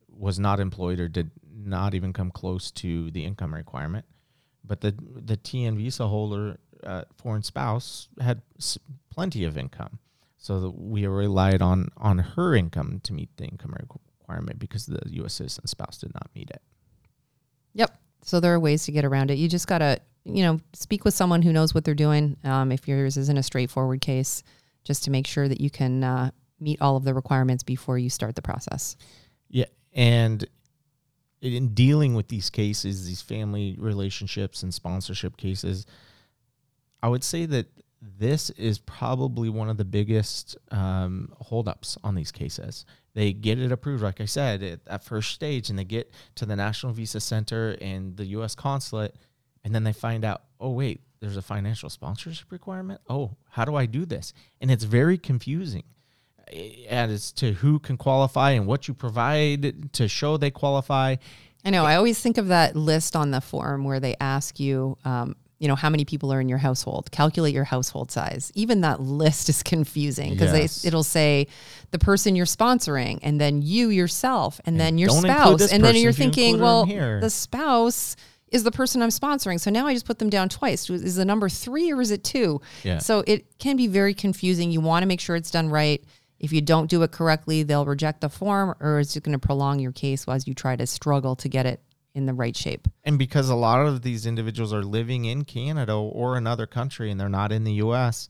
was 0.09 0.39
not 0.39 0.61
employed 0.61 0.99
or 1.01 1.09
did 1.09 1.31
not 1.55 1.95
even 1.95 2.13
come 2.13 2.31
close 2.31 2.71
to 2.73 3.11
the 3.13 3.25
income 3.25 3.55
requirement, 3.55 4.05
but 4.69 4.81
the 4.83 4.95
the 5.17 5.37
TN 5.37 5.77
visa 5.77 6.07
holder, 6.07 6.59
uh, 6.85 7.03
foreign 7.17 7.43
spouse, 7.43 8.09
had 8.21 8.43
s- 8.59 8.79
plenty 9.11 9.45
of 9.45 9.57
income, 9.57 9.99
so 10.37 10.75
we 10.77 11.07
relied 11.07 11.63
on 11.63 11.89
on 11.97 12.19
her 12.19 12.55
income 12.55 13.01
to 13.05 13.13
meet 13.13 13.31
the 13.37 13.45
income 13.45 13.75
requirement 13.81 14.59
because 14.59 14.87
the 14.87 15.01
U.S. 15.07 15.35
citizen 15.35 15.67
spouse 15.67 15.99
did 15.99 16.15
not 16.15 16.29
meet 16.35 16.51
it. 16.51 16.63
Yep. 17.75 17.97
So 18.23 18.41
there 18.41 18.53
are 18.55 18.61
ways 18.61 18.85
to 18.85 18.93
get 18.93 19.05
around 19.05 19.31
it. 19.31 19.39
You 19.39 19.49
just 19.49 19.67
got 19.67 19.79
to, 19.79 20.01
you 20.25 20.43
know, 20.43 20.61
speak 20.73 21.05
with 21.05 21.15
someone 21.15 21.43
who 21.43 21.53
knows 21.53 21.75
what 21.75 21.85
they're 21.85 21.95
doing. 21.95 22.37
Um, 22.45 22.73
if 22.73 22.87
yours 22.89 23.17
isn't 23.17 23.39
a 23.39 23.43
straightforward 23.43 24.01
case, 24.01 24.43
just 24.85 25.05
to 25.05 25.11
make 25.11 25.27
sure 25.27 25.49
that 25.49 25.61
you 25.61 25.71
can 25.71 26.05
uh, 26.05 26.31
meet 26.61 26.81
all 26.81 26.97
of 26.97 27.05
the 27.05 27.15
requirements 27.15 27.63
before 27.63 27.99
you 27.99 28.11
start 28.11 28.35
the 28.35 28.43
process. 28.43 28.97
Yeah, 29.49 29.67
and 29.93 30.47
in 31.41 31.75
dealing 31.75 32.15
with 32.15 32.29
these 32.29 32.51
cases, 32.51 33.07
these 33.07 33.23
family 33.23 33.77
relationships 33.79 34.63
and 34.63 34.75
sponsorship 34.75 35.37
cases, 35.37 35.87
I 37.03 37.09
would 37.09 37.23
say 37.23 37.47
that 37.47 37.67
this 38.01 38.51
is 38.51 38.79
probably 38.79 39.49
one 39.49 39.69
of 39.69 39.77
the 39.77 39.85
biggest 39.85 40.57
um, 40.71 41.33
holdups 41.41 41.99
on 42.05 42.15
these 42.15 42.31
cases. 42.31 42.85
They 43.15 43.33
get 43.33 43.59
it 43.59 43.73
approved, 43.73 44.03
like 44.03 44.21
I 44.21 44.25
said, 44.25 44.63
at, 44.63 44.81
at 44.87 45.05
first 45.05 45.33
stage, 45.33 45.71
and 45.71 45.79
they 45.79 45.85
get 45.85 46.13
to 46.37 46.47
the 46.47 46.57
National 46.57 46.93
Visa 46.93 47.21
Center 47.21 47.77
and 47.81 48.17
the 48.17 48.27
U.S. 48.27 48.55
consulate, 48.55 49.17
and 49.65 49.75
then 49.75 49.85
they 49.85 49.93
find 49.93 50.25
out, 50.25 50.43
oh 50.61 50.71
wait, 50.71 51.01
there's 51.21 51.37
a 51.37 51.43
financial 51.43 51.91
sponsorship 51.91 52.53
requirement. 52.53 53.01
Oh, 53.09 53.37
how 53.51 53.65
do 53.65 53.75
I 53.75 53.87
do 53.87 54.05
this? 54.05 54.33
And 54.61 54.71
it's 54.71 54.85
very 54.85 55.19
confusing 55.19 55.85
as 56.89 57.33
to 57.33 57.53
who 57.53 57.79
can 57.79 57.97
qualify 57.97 58.53
and 58.53 58.67
what 58.67 58.89
you 58.89 58.95
provide 58.95 59.93
to 59.95 60.09
show 60.09 60.37
they 60.37 60.51
qualify. 60.51 61.17
I 61.65 61.71
know. 61.71 61.85
I 61.85 61.97
always 61.97 62.19
think 62.21 62.39
of 62.39 62.49
that 62.49 62.77
list 62.77 63.17
on 63.17 63.31
the 63.31 63.41
form 63.41 63.85
where 63.85 64.01
they 64.01 64.15
ask 64.21 64.59
you, 64.61 64.97
um, 65.05 65.37
you 65.59 65.67
know, 65.67 65.75
how 65.75 65.91
many 65.91 66.05
people 66.05 66.33
are 66.33 66.41
in 66.41 66.49
your 66.49 66.59
household. 66.59 67.11
Calculate 67.11 67.53
your 67.53 67.65
household 67.65 68.13
size. 68.13 68.53
Even 68.55 68.83
that 68.83 69.01
list 69.01 69.49
is 69.49 69.63
confusing 69.65 70.33
because 70.35 70.53
Yes. 70.53 70.85
it'll 70.85 71.03
say 71.03 71.49
the 71.91 71.99
person 71.99 72.37
you're 72.37 72.47
sponsoring, 72.47 73.19
and 73.23 73.41
then 73.41 73.61
you 73.61 73.89
yourself, 73.89 74.61
and, 74.67 74.79
then 74.79 74.99
your 74.99 75.11
spouse, 75.11 75.73
and 75.73 75.83
then 75.85 75.97
you're 75.97 76.11
if 76.11 76.19
you 76.19 76.25
thinking, 76.25 76.61
well, 76.61 76.87
the 76.87 77.29
spouse 77.29 78.15
is 78.53 78.63
the 78.63 78.71
person 78.71 79.03
I'm 79.03 79.11
sponsoring. 79.11 79.61
So 79.61 79.71
now 79.71 79.87
I 79.87 79.93
just 79.95 80.07
put 80.07 80.19
them 80.21 80.31
down 80.31 80.49
twice. 80.49 80.89
Is 80.89 81.17
the 81.17 81.25
number 81.25 81.49
three 81.49 81.93
or 81.93 82.01
is 82.01 82.11
it 82.13 82.25
two? 82.25 82.61
Yeah. 82.85 82.99
So 82.99 83.25
it 83.27 83.59
can 83.59 83.77
be 83.77 83.89
very 83.89 84.15
confusing. 84.15 84.71
You 84.71 84.81
want 84.81 85.03
to 85.03 85.07
make 85.07 85.21
sure 85.21 85.37
it's 85.37 85.51
done 85.51 85.69
right. 85.69 86.03
If 86.41 86.53
you 86.53 86.61
don't 86.61 86.89
do 86.89 87.03
it 87.03 87.11
correctly, 87.11 87.63
they'll 87.63 87.87
reject 87.87 88.21
the 88.21 88.29
form, 88.29 88.75
or 88.81 89.01
it's 89.01 89.13
just 89.15 89.25
going 89.25 89.39
to 89.39 89.45
prolong 89.45 89.81
your 89.81 89.93
case 89.93 90.25
as 90.29 90.47
you 90.47 90.55
try 90.55 90.77
to 90.77 90.87
struggle 90.87 91.35
to 91.37 91.49
get 91.49 91.67
it 91.67 91.83
in 92.15 92.27
the 92.27 92.35
right 92.35 92.57
shape. 92.57 92.89
And 93.05 93.19
because 93.19 93.49
a 93.49 93.55
lot 93.55 93.85
of 93.87 94.03
these 94.03 94.27
individuals 94.27 94.73
are 94.73 94.83
living 94.83 95.25
in 95.25 95.45
Canada 95.45 95.95
or 95.95 96.37
another 96.37 96.67
country 96.67 97.11
and 97.11 97.21
they're 97.21 97.29
not 97.29 97.53
in 97.53 97.65
the 97.65 97.75
US, 97.75 98.29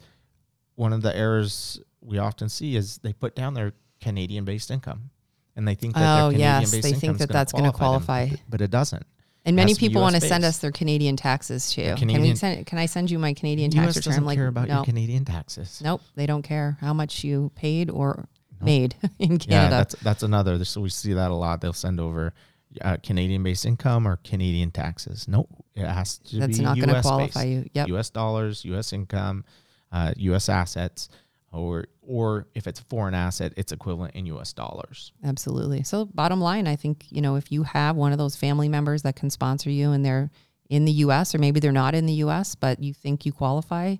one 0.74 0.92
of 0.92 1.02
the 1.02 1.14
errors 1.16 1.80
we 2.00 2.18
often 2.18 2.48
see 2.48 2.76
is 2.76 2.98
they 2.98 3.12
put 3.12 3.34
down 3.34 3.54
their 3.54 3.72
Canadian 4.00 4.44
based 4.44 4.70
income. 4.70 5.10
And 5.56 5.66
they 5.66 5.74
think 5.74 5.94
that 5.94 6.22
Oh, 6.22 6.30
their 6.30 6.38
yes, 6.38 6.70
based 6.70 6.82
they 6.82 6.90
income 6.90 7.00
think 7.00 7.18
that 7.18 7.30
that's 7.30 7.52
gonna 7.52 7.72
qualify 7.72 8.26
them, 8.26 8.38
but 8.48 8.60
it 8.60 8.70
doesn't. 8.70 9.04
And 9.48 9.56
many 9.56 9.70
has 9.70 9.78
to 9.78 9.80
be 9.80 9.88
people 9.88 10.02
want 10.02 10.14
to 10.14 10.20
send 10.20 10.44
us 10.44 10.58
their 10.58 10.70
Canadian 10.72 11.16
taxes 11.16 11.70
too. 11.72 11.94
Can 11.96 12.08
we 12.20 12.34
send? 12.34 12.66
Can 12.66 12.78
I 12.78 12.86
send 12.86 13.10
you 13.10 13.18
my 13.18 13.32
Canadian 13.32 13.72
US 13.72 13.96
return? 13.96 14.10
doesn't 14.10 14.24
like, 14.24 14.36
care 14.36 14.46
about 14.46 14.68
no, 14.68 14.76
your 14.76 14.84
Canadian 14.84 15.24
taxes. 15.24 15.80
nope, 15.82 16.02
they 16.14 16.26
don't 16.26 16.42
care 16.42 16.76
how 16.80 16.92
much 16.92 17.24
you 17.24 17.50
paid 17.54 17.90
or 17.90 18.28
made 18.60 18.94
in 19.18 19.38
Canada. 19.38 19.46
Yeah, 19.48 19.68
that's 19.68 19.94
that's 19.96 20.22
another. 20.22 20.62
So 20.64 20.80
we 20.80 20.90
see 20.90 21.14
that 21.14 21.30
a 21.30 21.34
lot. 21.34 21.60
They'll 21.60 21.72
send 21.72 21.98
over 21.98 22.34
uh, 22.82 22.98
Canadian 23.02 23.42
based 23.42 23.64
income 23.64 24.06
or 24.06 24.16
Canadian 24.24 24.70
taxes. 24.70 25.26
Nope, 25.28 25.48
it 25.74 25.86
has 25.86 26.18
to 26.18 26.40
That's 26.40 26.58
be 26.58 26.64
not 26.64 26.76
going 26.76 26.88
to 26.90 26.96
US 26.96 27.06
qualify 27.06 27.44
based. 27.44 27.48
you. 27.48 27.70
Yep. 27.74 27.88
U.S. 27.88 28.10
dollars, 28.10 28.64
U.S. 28.66 28.92
income, 28.92 29.44
uh, 29.92 30.12
U.S. 30.16 30.48
assets, 30.48 31.08
or 31.52 31.86
or 32.02 32.46
if 32.54 32.66
it's 32.66 32.80
a 32.80 32.84
foreign 32.84 33.14
asset, 33.14 33.52
it's 33.56 33.72
equivalent 33.72 34.14
in 34.14 34.26
U.S. 34.26 34.52
dollars. 34.52 35.12
Absolutely. 35.24 35.82
So 35.82 36.06
bottom 36.06 36.40
line, 36.40 36.66
I 36.66 36.76
think, 36.76 37.06
you 37.10 37.20
know, 37.20 37.36
if 37.36 37.52
you 37.52 37.62
have 37.64 37.96
one 37.96 38.12
of 38.12 38.18
those 38.18 38.36
family 38.36 38.68
members 38.68 39.02
that 39.02 39.16
can 39.16 39.30
sponsor 39.30 39.70
you 39.70 39.92
and 39.92 40.04
they're 40.04 40.30
in 40.70 40.84
the 40.84 40.92
US 40.92 41.34
or 41.34 41.38
maybe 41.38 41.60
they're 41.60 41.72
not 41.72 41.94
in 41.94 42.06
the 42.06 42.14
US, 42.14 42.54
but 42.54 42.82
you 42.82 42.92
think 42.94 43.26
you 43.26 43.32
qualify, 43.32 43.96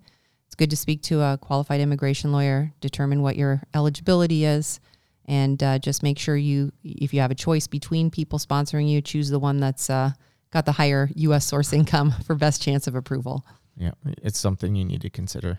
it's 0.47 0.55
good 0.55 0.71
to 0.71 0.77
speak 0.77 1.03
to 1.05 1.21
a 1.21 1.39
qualified 1.39 1.81
immigration 1.81 2.33
lawyer, 2.33 2.73
determine 2.81 3.23
what 3.23 3.37
your 3.37 3.63
eligibility 3.75 4.45
is, 4.45 4.81
and 5.27 5.63
uh, 5.63 5.79
just 5.79 6.03
make 6.03 6.19
sure 6.19 6.37
you, 6.37 6.73
if 6.83 7.13
you 7.13 7.21
have 7.21 7.31
a 7.31 7.35
choice 7.35 7.67
between 7.67 8.11
people 8.11 8.39
sponsoring 8.39 8.89
you, 8.89 9.03
choose 9.03 9.29
the 9.29 9.39
one 9.39 9.61
that's 9.61 9.91
uh, 9.91 10.13
got 10.51 10.65
the 10.65 10.73
higher 10.73 11.11
US 11.15 11.47
source 11.47 11.73
income 11.75 12.13
for 12.25 12.35
best 12.35 12.63
chance 12.63 12.87
of 12.87 12.95
approval. 12.95 13.45
Yeah, 13.77 13.93
it's 14.23 14.39
something 14.39 14.75
you 14.75 14.85
need 14.85 15.03
to 15.03 15.11
consider. 15.11 15.59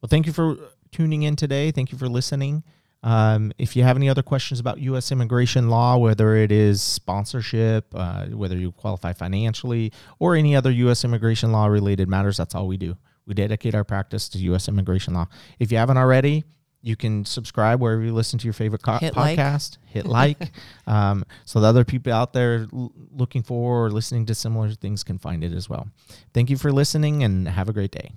Well, 0.00 0.08
thank 0.08 0.26
you 0.26 0.32
for 0.32 0.56
tuning 0.92 1.22
in 1.22 1.36
today. 1.36 1.70
Thank 1.70 1.92
you 1.92 1.98
for 1.98 2.08
listening. 2.08 2.62
Um, 3.02 3.52
if 3.58 3.76
you 3.76 3.84
have 3.84 3.96
any 3.96 4.08
other 4.08 4.22
questions 4.22 4.58
about 4.58 4.80
U.S. 4.80 5.12
immigration 5.12 5.68
law, 5.68 5.96
whether 5.98 6.34
it 6.36 6.50
is 6.50 6.82
sponsorship, 6.82 7.86
uh, 7.94 8.26
whether 8.26 8.56
you 8.56 8.72
qualify 8.72 9.12
financially, 9.12 9.92
or 10.18 10.34
any 10.34 10.56
other 10.56 10.70
U.S. 10.70 11.04
immigration 11.04 11.52
law 11.52 11.66
related 11.66 12.08
matters, 12.08 12.36
that's 12.36 12.54
all 12.54 12.66
we 12.66 12.76
do. 12.76 12.96
We 13.26 13.34
dedicate 13.34 13.74
our 13.74 13.84
practice 13.84 14.28
to 14.30 14.38
U.S. 14.38 14.68
immigration 14.68 15.14
law. 15.14 15.26
If 15.58 15.70
you 15.70 15.78
haven't 15.78 15.98
already, 15.98 16.44
you 16.82 16.96
can 16.96 17.24
subscribe 17.24 17.80
wherever 17.80 18.02
you 18.02 18.14
listen 18.14 18.38
to 18.38 18.44
your 18.44 18.52
favorite 18.52 18.82
co- 18.82 18.98
Hit 18.98 19.16
like. 19.16 19.38
podcast. 19.38 19.78
Hit 19.86 20.06
like, 20.20 20.50
um, 20.86 21.24
so 21.44 21.60
the 21.60 21.66
other 21.66 21.84
people 21.84 22.12
out 22.12 22.32
there 22.32 22.66
l- 22.72 22.92
looking 23.12 23.42
for 23.42 23.84
or 23.84 23.90
listening 23.90 24.26
to 24.26 24.34
similar 24.34 24.70
things 24.72 25.04
can 25.04 25.18
find 25.18 25.44
it 25.44 25.52
as 25.52 25.68
well. 25.68 25.88
Thank 26.32 26.50
you 26.50 26.56
for 26.56 26.72
listening, 26.72 27.22
and 27.22 27.46
have 27.46 27.68
a 27.68 27.72
great 27.72 27.92
day. 27.92 28.12